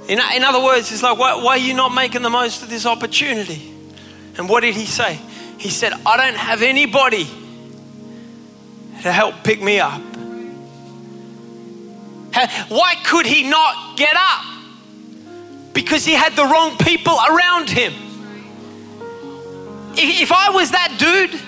In, 0.08 0.17
in 0.34 0.43
other 0.45 0.63
words, 0.63 0.91
it's 0.93 1.04
like, 1.04 1.19
why, 1.19 1.36
why 1.36 1.52
are 1.52 1.58
you 1.58 1.73
not 1.73 1.93
making 1.93 2.21
the 2.21 2.30
most 2.30 2.63
of 2.63 2.69
this 2.69 2.86
opportunity? 2.86 3.71
And 4.38 4.47
what 4.47 4.62
did 4.62 4.73
he 4.73 4.86
say? 4.86 5.19
He 5.60 5.69
said, 5.69 5.93
I 6.04 6.17
don't 6.17 6.38
have 6.38 6.63
anybody 6.63 7.25
to 9.04 9.12
help 9.12 9.43
pick 9.43 9.62
me 9.62 9.80
up. 9.80 10.02
Why 12.69 12.95
could 13.04 13.28
he 13.28 13.47
not 13.47 13.97
get 13.97 14.15
up? 14.15 14.45
Because 15.73 16.06
he 16.06 16.13
had 16.13 16.36
the 16.36 16.45
wrong 16.45 16.78
people 16.78 17.15
around 17.30 17.69
him 17.69 17.93
if 20.01 20.31
I 20.31 20.49
was 20.49 20.71
that 20.71 20.95
dude, 20.97 21.39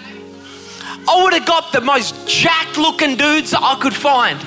I 1.07 1.23
would 1.23 1.33
have 1.33 1.45
got 1.45 1.71
the 1.71 1.81
most 1.81 2.27
jacked 2.27 2.77
looking 2.77 3.15
dudes 3.15 3.53
I 3.53 3.75
could 3.79 3.95
find. 3.95 4.39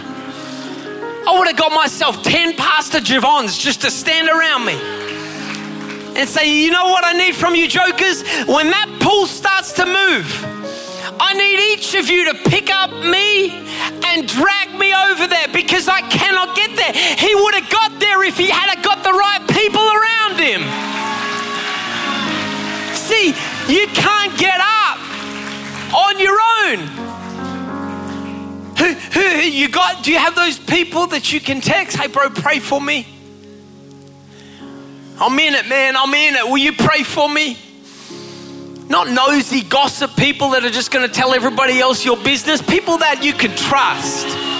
I 1.27 1.38
would 1.38 1.49
have 1.49 1.57
got 1.57 1.73
myself 1.73 2.23
10 2.23 2.55
Pastor 2.57 2.99
Javons 2.99 3.59
just 3.59 3.81
to 3.83 3.90
stand 3.90 4.29
around 4.29 4.67
me 4.67 4.75
and 6.21 6.29
say, 6.29 6.53
you 6.53 6.71
know 6.71 6.87
what 6.87 7.05
I 7.05 7.12
need 7.12 7.35
from 7.35 7.55
you, 7.55 7.67
jokers? 7.67 8.23
When 8.47 8.69
that 8.71 8.88
pool 9.01 9.27
starts 9.27 9.73
to 9.75 9.87
move, 9.87 10.29
I 11.19 11.33
need 11.33 11.73
each 11.73 11.95
of 11.95 12.11
you 12.11 12.31
to 12.33 12.35
pick 12.51 12.71
up 12.71 12.90
me 12.90 13.51
and 14.05 14.29
drag 14.29 14.79
me 14.79 14.93
over 14.95 15.27
there 15.27 15.49
because 15.49 15.88
I 15.88 16.03
cannot 16.09 16.55
get 16.55 16.77
there. 16.77 16.93
He 16.93 17.35
would 17.35 17.55
have 17.55 17.71
got 17.71 17.99
there 18.01 18.23
if 18.25 18.37
he 18.37 18.51
had 18.51 18.83
got 18.83 19.03
the 19.03 19.12
right 19.12 19.43
people 19.49 19.81
around 19.81 20.38
him. 20.38 20.84
You 23.75 23.89
can't 23.89 24.39
get 24.39 24.61
up 24.61 24.99
on 25.93 26.21
your 26.21 26.39
own. 26.61 26.79
Who, 28.79 28.93
who, 28.93 29.21
You 29.21 29.69
got, 29.69 30.05
do 30.05 30.13
you 30.13 30.19
have 30.19 30.37
those 30.37 30.61
people 30.61 31.09
that 31.09 31.33
you 31.33 31.41
can 31.41 31.61
text? 31.61 31.97
Hey, 31.97 32.07
bro, 32.07 32.31
pray 32.31 32.61
for 32.61 32.81
me. 32.81 33.05
I'm 35.21 35.37
in 35.41 35.55
it, 35.55 35.67
man. 35.67 35.97
I'm 35.97 36.15
in 36.15 36.37
it. 36.37 36.47
Will 36.47 36.59
you 36.59 36.73
pray 36.73 37.03
for 37.03 37.29
me? 37.29 37.59
Not 38.89 39.09
nosy 39.09 39.63
gossip 39.63 40.15
people 40.15 40.51
that 40.51 40.65
are 40.65 40.71
just 40.71 40.93
going 40.93 41.05
to 41.09 41.13
tell 41.13 41.35
everybody 41.35 41.81
else 41.81 42.05
your 42.05 42.19
business. 42.19 42.63
People 42.63 42.99
that 42.99 43.25
you 43.25 43.33
can 43.33 43.57
trust 43.57 44.54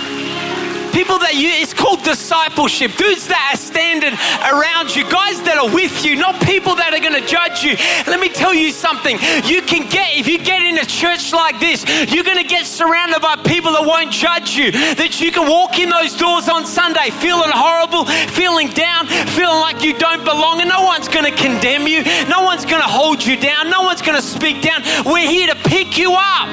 people 0.95 1.19
that 1.19 1.35
you, 1.35 1.51
it's 1.51 1.75
called 1.75 2.07
discipleship. 2.07 2.95
Dudes 2.95 3.27
that 3.27 3.43
are 3.51 3.59
standing 3.59 4.15
around 4.47 4.95
you, 4.95 5.03
guys 5.11 5.43
that 5.43 5.59
are 5.59 5.67
with 5.75 6.07
you, 6.07 6.15
not 6.15 6.39
people 6.47 6.79
that 6.79 6.95
are 6.95 7.03
going 7.03 7.19
to 7.19 7.27
judge 7.27 7.67
you. 7.67 7.75
Let 8.07 8.23
me 8.23 8.31
tell 8.31 8.55
you 8.55 8.71
something. 8.71 9.19
You 9.43 9.61
can 9.67 9.91
get, 9.91 10.15
if 10.15 10.31
you 10.31 10.39
get 10.39 10.63
in 10.63 10.79
a 10.79 10.87
church 10.87 11.35
like 11.35 11.59
this, 11.59 11.83
you're 12.15 12.23
going 12.23 12.39
to 12.39 12.47
get 12.47 12.65
surrounded 12.65 13.19
by 13.21 13.35
people 13.43 13.75
that 13.75 13.83
won't 13.83 14.15
judge 14.15 14.55
you. 14.55 14.71
That 14.71 15.19
you 15.21 15.35
can 15.35 15.51
walk 15.51 15.83
in 15.83 15.91
those 15.91 16.15
doors 16.15 16.49
on 16.49 16.65
Sunday 16.65 17.11
feeling 17.19 17.51
horrible, 17.51 18.07
feeling 18.31 18.71
down, 18.71 19.11
feeling 19.35 19.59
like 19.59 19.83
you 19.83 19.99
don't 19.99 20.23
belong, 20.23 20.63
and 20.63 20.71
no 20.71 20.87
one's 20.87 21.11
going 21.11 21.27
to 21.27 21.35
condemn 21.35 21.91
you. 21.91 22.07
No 22.31 22.47
one's 22.47 22.65
going 22.65 22.81
to 22.81 22.89
hold 22.89 23.19
you 23.19 23.35
down. 23.35 23.69
No 23.69 23.83
one's 23.83 24.01
going 24.01 24.17
to 24.17 24.23
speak 24.23 24.63
down. 24.63 24.87
We're 25.03 25.27
here 25.27 25.51
to 25.51 25.59
pick 25.67 25.99
you 25.99 26.15
up. 26.15 26.49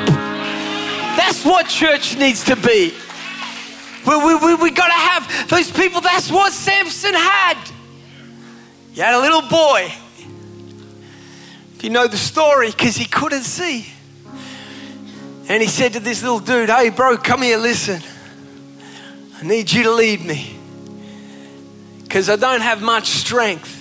That's 1.14 1.46
what 1.46 1.70
church 1.70 2.18
needs 2.18 2.44
to 2.46 2.56
be. 2.56 2.98
We, 4.06 4.18
we, 4.18 4.36
we, 4.36 4.56
we 4.56 4.72
got 4.72 4.88
to 4.88 4.94
have 4.94 5.50
those 5.50 5.72
people. 5.72 6.02
That's 6.02 6.32
what 6.32 6.54
Samson 6.54 7.14
had. 7.14 7.58
He 8.94 9.02
had 9.02 9.14
a 9.14 9.20
little 9.20 9.44
boy. 9.44 9.92
If 11.76 11.84
you 11.84 11.90
know 11.90 12.08
the 12.08 12.18
story, 12.18 12.72
because 12.72 12.96
he 12.96 13.06
couldn't 13.06 13.44
see. 13.44 13.88
And 15.48 15.62
he 15.62 15.68
said 15.68 15.94
to 15.94 16.00
this 16.00 16.24
little 16.24 16.40
dude, 16.40 16.70
Hey, 16.70 16.90
bro, 16.90 17.18
come 17.18 17.42
here, 17.42 17.58
listen. 17.58 18.02
I 19.38 19.44
need 19.44 19.72
you 19.72 19.84
to 19.84 19.92
lead 19.92 20.24
me. 20.24 20.58
Because 22.04 22.30
I 22.30 22.36
don't 22.36 22.62
have 22.62 22.82
much 22.82 23.08
strength 23.08 23.78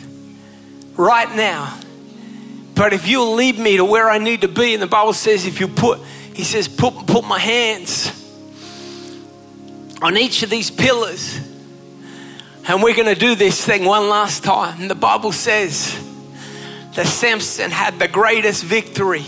right 0.97 1.35
now. 1.35 1.79
But 2.75 2.93
if 2.93 3.07
you'll 3.09 3.35
lead 3.35 3.59
me 3.59 3.77
to 3.77 3.85
where 3.85 4.09
I 4.09 4.19
need 4.19 4.43
to 4.43 4.49
be, 4.49 4.75
and 4.75 4.83
the 4.83 4.87
Bible 4.87 5.13
says, 5.13 5.47
if 5.47 5.61
you 5.61 5.69
put, 5.69 5.99
he 6.35 6.45
says, 6.45 6.69
put, 6.69 7.07
put 7.07 7.25
my 7.25 7.39
hands 7.39 8.20
on 10.03 10.17
each 10.17 10.43
of 10.43 10.51
these 10.51 10.71
pillars. 10.71 11.39
And 12.69 12.83
we're 12.83 12.95
going 12.95 13.13
to 13.13 13.19
do 13.19 13.35
this 13.35 13.65
thing 13.65 13.85
one 13.85 14.09
last 14.09 14.45
time. 14.45 14.89
The 14.89 14.95
Bible 14.95 15.33
says 15.33 15.95
that 16.95 17.07
Samson 17.07 17.71
had 17.71 17.99
the 17.99 18.09
greatest 18.09 18.65
victory 18.65 19.25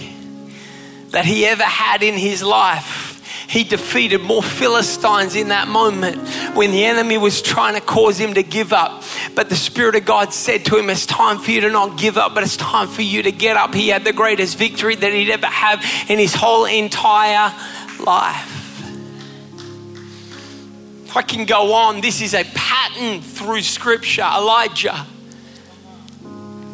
that 1.10 1.24
he 1.24 1.46
ever 1.46 1.62
had 1.62 2.02
in 2.02 2.14
his 2.14 2.42
life. 2.42 3.10
He 3.48 3.64
defeated 3.64 4.22
more 4.22 4.42
Philistines 4.42 5.36
in 5.36 5.48
that 5.48 5.68
moment 5.68 6.16
when 6.56 6.70
the 6.70 6.84
enemy 6.84 7.18
was 7.18 7.42
trying 7.42 7.74
to 7.74 7.82
cause 7.82 8.18
him 8.18 8.34
to 8.34 8.42
give 8.42 8.72
up. 8.72 9.02
But 9.34 9.50
the 9.50 9.56
Spirit 9.56 9.94
of 9.94 10.06
God 10.06 10.32
said 10.32 10.64
to 10.66 10.78
him, 10.78 10.88
It's 10.88 11.04
time 11.04 11.38
for 11.38 11.50
you 11.50 11.60
to 11.62 11.70
not 11.70 11.98
give 11.98 12.16
up, 12.16 12.34
but 12.34 12.44
it's 12.44 12.56
time 12.56 12.88
for 12.88 13.02
you 13.02 13.22
to 13.24 13.32
get 13.32 13.58
up. 13.58 13.74
He 13.74 13.88
had 13.88 14.04
the 14.04 14.12
greatest 14.12 14.56
victory 14.56 14.94
that 14.94 15.12
he'd 15.12 15.30
ever 15.30 15.46
have 15.46 15.84
in 16.08 16.18
his 16.18 16.34
whole 16.34 16.64
entire 16.64 17.52
life. 18.00 18.61
I 21.14 21.22
can 21.22 21.44
go 21.44 21.74
on. 21.74 22.00
This 22.00 22.20
is 22.20 22.34
a 22.34 22.44
pattern 22.54 23.20
through 23.20 23.62
scripture. 23.62 24.22
Elijah. 24.22 25.06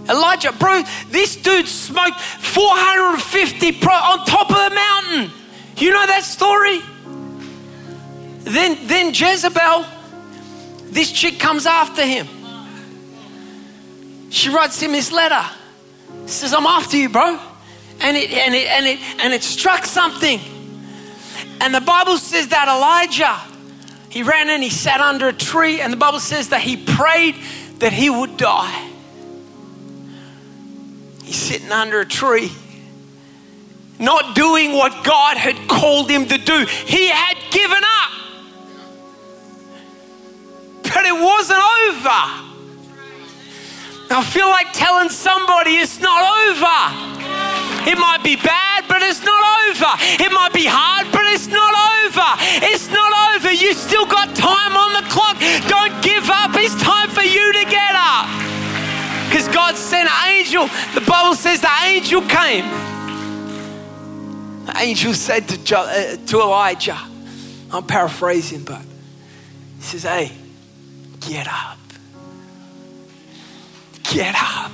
Elijah, 0.09 0.53
bro, 0.53 0.83
this 1.11 1.37
dude 1.37 1.69
smoked 1.69 2.19
450 2.21 3.73
pro 3.73 3.93
on 3.93 4.25
top 4.25 4.51
of 4.51 4.57
the 4.57 4.75
mountain. 4.75 5.31
You 5.77 5.93
know 5.93 6.07
that 6.07 6.25
story? 6.25 6.81
Then, 8.41 8.79
then 8.87 9.13
Jezebel, 9.13 9.85
this 10.85 11.13
chick 11.13 11.39
comes 11.39 11.67
after 11.67 12.05
him. 12.05 12.27
She 14.31 14.49
writes 14.49 14.81
him 14.81 14.93
this 14.93 15.13
letter. 15.13 15.45
Says, 16.27 16.55
I'm 16.55 16.67
after 16.67 16.97
you, 16.97 17.09
bro. 17.09 17.39
And 18.01 18.17
it 18.17 18.31
and 18.31 18.55
it 18.55 18.67
and 18.69 18.87
it 18.87 19.01
and 19.21 19.33
it 19.33 19.43
struck 19.43 19.85
something. 19.85 20.41
And 21.61 21.75
the 21.75 21.81
Bible 21.81 22.17
says 22.17 22.49
that 22.49 22.69
Elijah 22.69 23.39
he 24.11 24.23
ran 24.23 24.49
and 24.49 24.63
he 24.63 24.71
sat 24.71 25.01
under 25.01 25.29
a 25.29 25.33
tree, 25.33 25.81
and 25.81 25.93
the 25.93 25.97
Bible 25.97 26.21
says 26.21 26.49
that 26.49 26.61
he 26.61 26.77
prayed 26.77 27.37
that 27.79 27.93
he 27.93 28.11
would 28.11 28.37
die. 28.37 28.89
He's 31.23 31.37
sitting 31.37 31.71
under 31.71 32.01
a 32.01 32.07
tree, 32.07 32.51
not 33.99 34.35
doing 34.35 34.73
what 34.73 35.05
God 35.05 35.37
had 35.37 35.69
called 35.69 36.11
him 36.11 36.27
to 36.27 36.39
do. 36.39 36.65
He 36.87 37.09
had 37.09 37.37
given 37.51 37.83
up. 37.83 38.13
But 40.83 41.05
it 41.05 41.13
wasn't 41.13 41.61
over. 41.61 42.49
I 44.11 44.25
feel 44.25 44.49
like 44.49 44.73
telling 44.73 45.11
somebody 45.11 45.77
it's 45.77 46.01
not 46.01 46.25
over. 46.49 47.09
It 47.91 47.99
might 47.99 48.25
be 48.25 48.37
bad, 48.37 48.85
but 48.89 49.03
it's 49.03 49.23
not 49.23 49.43
over. 49.69 49.93
It 50.25 50.33
might 50.33 50.53
be 50.53 50.65
hard, 50.65 51.13
but 51.13 51.25
it's 51.27 51.47
not 51.47 51.73
over. 51.73 52.29
It's 52.65 52.89
not 52.89 53.08
over. 53.49 53.57
You 53.57 53.73
still 53.75 54.07
got 54.07 54.35
time 54.35 54.77
on 54.77 54.93
the 54.93 55.09
clock. 55.09 55.39
Don't 55.69 56.03
give 56.03 56.29
up. 56.31 56.51
It's 56.55 56.81
time 56.83 57.09
for 57.11 57.23
you 57.23 57.53
to 57.53 57.65
get 57.65 57.95
up. 57.95 58.29
Because 59.29 59.49
God 59.49 59.77
sent 59.77 60.09
an 60.09 60.29
angel. 60.29 60.67
The 60.95 61.05
Bible 61.07 61.35
says 61.35 61.61
the 61.61 61.71
angel 61.85 62.23
came. 62.23 62.65
The 64.67 64.75
angel 64.79 65.15
said 65.15 65.49
to, 65.49 65.65
jo- 65.65 65.87
uh, 65.89 66.17
to 66.27 66.41
Elijah, 66.41 66.99
I'm 67.71 67.85
paraphrasing, 67.85 68.65
but 68.65 68.83
he 69.77 69.83
says, 69.83 70.03
Hey, 70.03 70.33
get 71.21 71.47
up. 71.49 71.79
Get 74.03 74.35
up. 74.39 74.73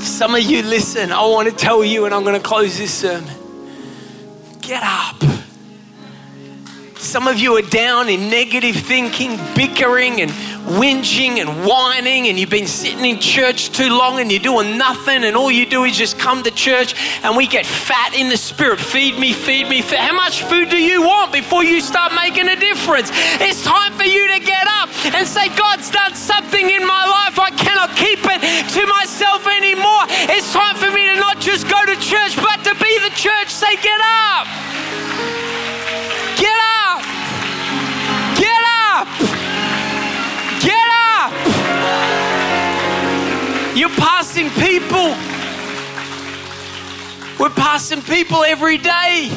Some 0.00 0.34
of 0.34 0.42
you 0.42 0.62
listen, 0.62 1.12
I 1.12 1.26
want 1.26 1.48
to 1.48 1.54
tell 1.54 1.84
you, 1.84 2.04
and 2.06 2.14
I'm 2.14 2.24
going 2.24 2.40
to 2.40 2.46
close 2.46 2.76
this 2.78 2.92
sermon. 2.92 3.34
Get 4.60 4.82
up. 4.82 5.39
Some 7.00 7.26
of 7.26 7.38
you 7.38 7.56
are 7.56 7.62
down 7.62 8.10
in 8.10 8.28
negative 8.28 8.76
thinking, 8.76 9.40
bickering, 9.56 10.20
and 10.20 10.30
whinging 10.76 11.40
and 11.40 11.64
whining, 11.64 12.28
and 12.28 12.38
you've 12.38 12.50
been 12.50 12.66
sitting 12.66 13.06
in 13.06 13.18
church 13.18 13.70
too 13.72 13.88
long 13.88 14.20
and 14.20 14.30
you're 14.30 14.38
doing 14.38 14.76
nothing, 14.76 15.24
and 15.24 15.34
all 15.34 15.50
you 15.50 15.64
do 15.64 15.84
is 15.84 15.96
just 15.96 16.18
come 16.18 16.42
to 16.42 16.50
church 16.50 16.94
and 17.24 17.34
we 17.38 17.46
get 17.46 17.64
fat 17.64 18.14
in 18.14 18.28
the 18.28 18.36
spirit. 18.36 18.78
Feed 18.78 19.18
me, 19.18 19.32
feed 19.32 19.66
me. 19.66 19.80
How 19.80 20.14
much 20.14 20.42
food 20.42 20.68
do 20.68 20.76
you 20.76 21.00
want 21.00 21.32
before 21.32 21.64
you 21.64 21.80
start 21.80 22.12
making 22.14 22.48
a 22.48 22.56
difference? 22.56 23.10
It's 23.40 23.64
time 23.64 23.94
for 23.94 24.04
you 24.04 24.28
to 24.28 24.38
get 24.38 24.68
up 24.68 24.90
and 25.06 25.26
say, 25.26 25.48
God's 25.56 25.90
done 25.90 26.14
something 26.14 26.68
in 26.68 26.86
my 26.86 27.04
life. 27.08 27.40
I 27.40 27.50
cannot 27.56 27.96
keep 27.96 28.20
it 28.22 28.40
to 28.76 28.86
myself 28.86 29.46
anymore. 29.48 30.04
It's 30.36 30.52
time 30.52 30.76
for 30.76 30.92
me 30.92 31.08
to 31.08 31.16
not 31.16 31.40
just 31.40 31.64
go 31.66 31.80
to 31.80 31.96
church, 31.96 32.36
but 32.36 32.62
to 32.68 32.74
be 32.76 32.92
the 33.00 33.10
church. 33.16 33.48
Say, 33.48 33.74
get 33.76 34.00
up. 34.04 34.46
You're 43.80 43.88
passing 43.88 44.50
people. 44.50 45.16
We're 47.38 47.48
passing 47.48 48.02
people 48.02 48.44
every 48.44 48.76
day. 48.76 49.30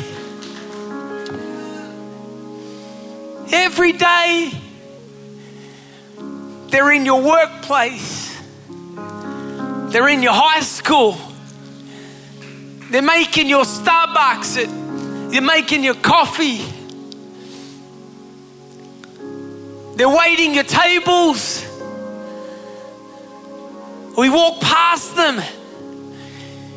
Every 3.53 3.93
day. 3.93 4.51
They're 6.67 6.91
in 6.91 7.05
your 7.05 7.21
workplace. 7.21 8.37
They're 9.93 10.09
in 10.09 10.21
your 10.21 10.33
high 10.33 10.59
school. 10.59 11.17
They're 12.91 13.01
making 13.01 13.47
your 13.47 13.63
Starbucks. 13.63 15.31
They're 15.31 15.41
making 15.41 15.85
your 15.85 15.95
coffee. 15.95 16.65
They're 19.95 20.13
waiting 20.13 20.53
your 20.53 20.65
tables. 20.65 21.72
We 24.17 24.29
walk 24.29 24.61
past 24.61 25.15
them. 25.15 25.41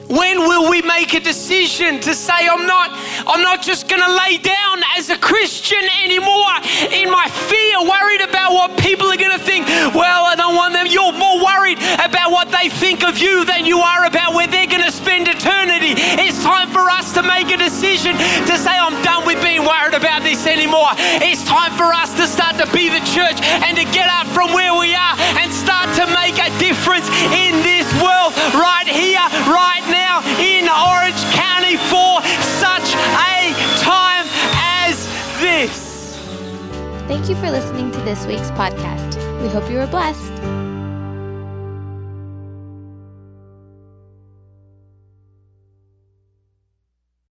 When 0.08 0.38
will 0.38 0.70
we 0.70 0.82
make 0.82 1.14
a 1.14 1.20
decision 1.20 2.00
to 2.00 2.14
say 2.14 2.32
I'm 2.32 2.64
not 2.64 2.90
I'm 3.26 3.42
not 3.42 3.60
just 3.60 3.88
going 3.88 4.00
to 4.00 4.14
lay 4.14 4.38
down 4.38 4.78
as 4.96 5.10
a 5.10 5.18
Christian 5.18 5.82
anymore 6.04 6.54
in 6.94 7.10
my 7.10 7.26
fear 7.50 7.82
worried 7.82 8.22
about 8.22 8.52
what 8.52 8.78
people 8.78 9.10
are 9.10 9.16
going 9.16 9.36
to 9.36 9.44
think. 9.44 9.66
Well, 9.66 10.24
I 10.24 10.36
don't 10.36 10.54
want 10.54 10.74
them. 10.74 10.86
You're 10.86 11.12
more 11.12 11.42
worried 11.44 11.78
about 11.98 12.30
what 12.30 12.52
they 12.52 12.68
think 12.68 13.02
of 13.02 13.18
you 13.18 13.44
than 13.44 13.66
you 13.66 13.80
are 13.80 14.06
about 14.06 14.34
where 14.34 14.46
they're 14.46 14.68
going 14.68 14.84
to 14.84 14.92
spend 15.06 15.28
eternity. 15.28 15.94
It's 16.18 16.42
time 16.42 16.68
for 16.74 16.90
us 16.90 17.14
to 17.14 17.22
make 17.22 17.46
a 17.54 17.56
decision 17.56 18.18
to 18.50 18.54
say 18.58 18.74
I'm 18.74 18.98
done 19.06 19.24
with 19.24 19.38
being 19.40 19.62
worried 19.62 19.94
about 19.94 20.26
this 20.26 20.42
anymore. 20.50 20.90
It's 21.22 21.46
time 21.46 21.70
for 21.78 21.94
us 21.94 22.10
to 22.18 22.26
start 22.26 22.58
to 22.58 22.66
be 22.74 22.90
the 22.90 22.98
church 23.14 23.38
and 23.62 23.78
to 23.78 23.84
get 23.94 24.10
out 24.10 24.26
from 24.34 24.50
where 24.50 24.74
we 24.74 24.98
are 24.98 25.14
and 25.38 25.46
start 25.54 25.94
to 26.02 26.10
make 26.10 26.34
a 26.42 26.50
difference 26.58 27.06
in 27.30 27.54
this 27.62 27.86
world 28.02 28.34
right 28.58 28.90
here, 28.90 29.22
right 29.46 29.86
now 29.94 30.26
in 30.42 30.66
Orange 30.66 31.22
County 31.38 31.78
for 31.86 32.18
such 32.58 32.90
a 32.98 33.54
time 33.78 34.26
as 34.58 35.06
this. 35.38 36.18
Thank 37.06 37.30
you 37.30 37.36
for 37.36 37.48
listening 37.54 37.92
to 37.92 38.00
this 38.02 38.26
week's 38.26 38.50
podcast. 38.58 39.14
We 39.40 39.46
hope 39.48 39.70
you 39.70 39.78
were 39.78 39.86
blessed. 39.86 40.55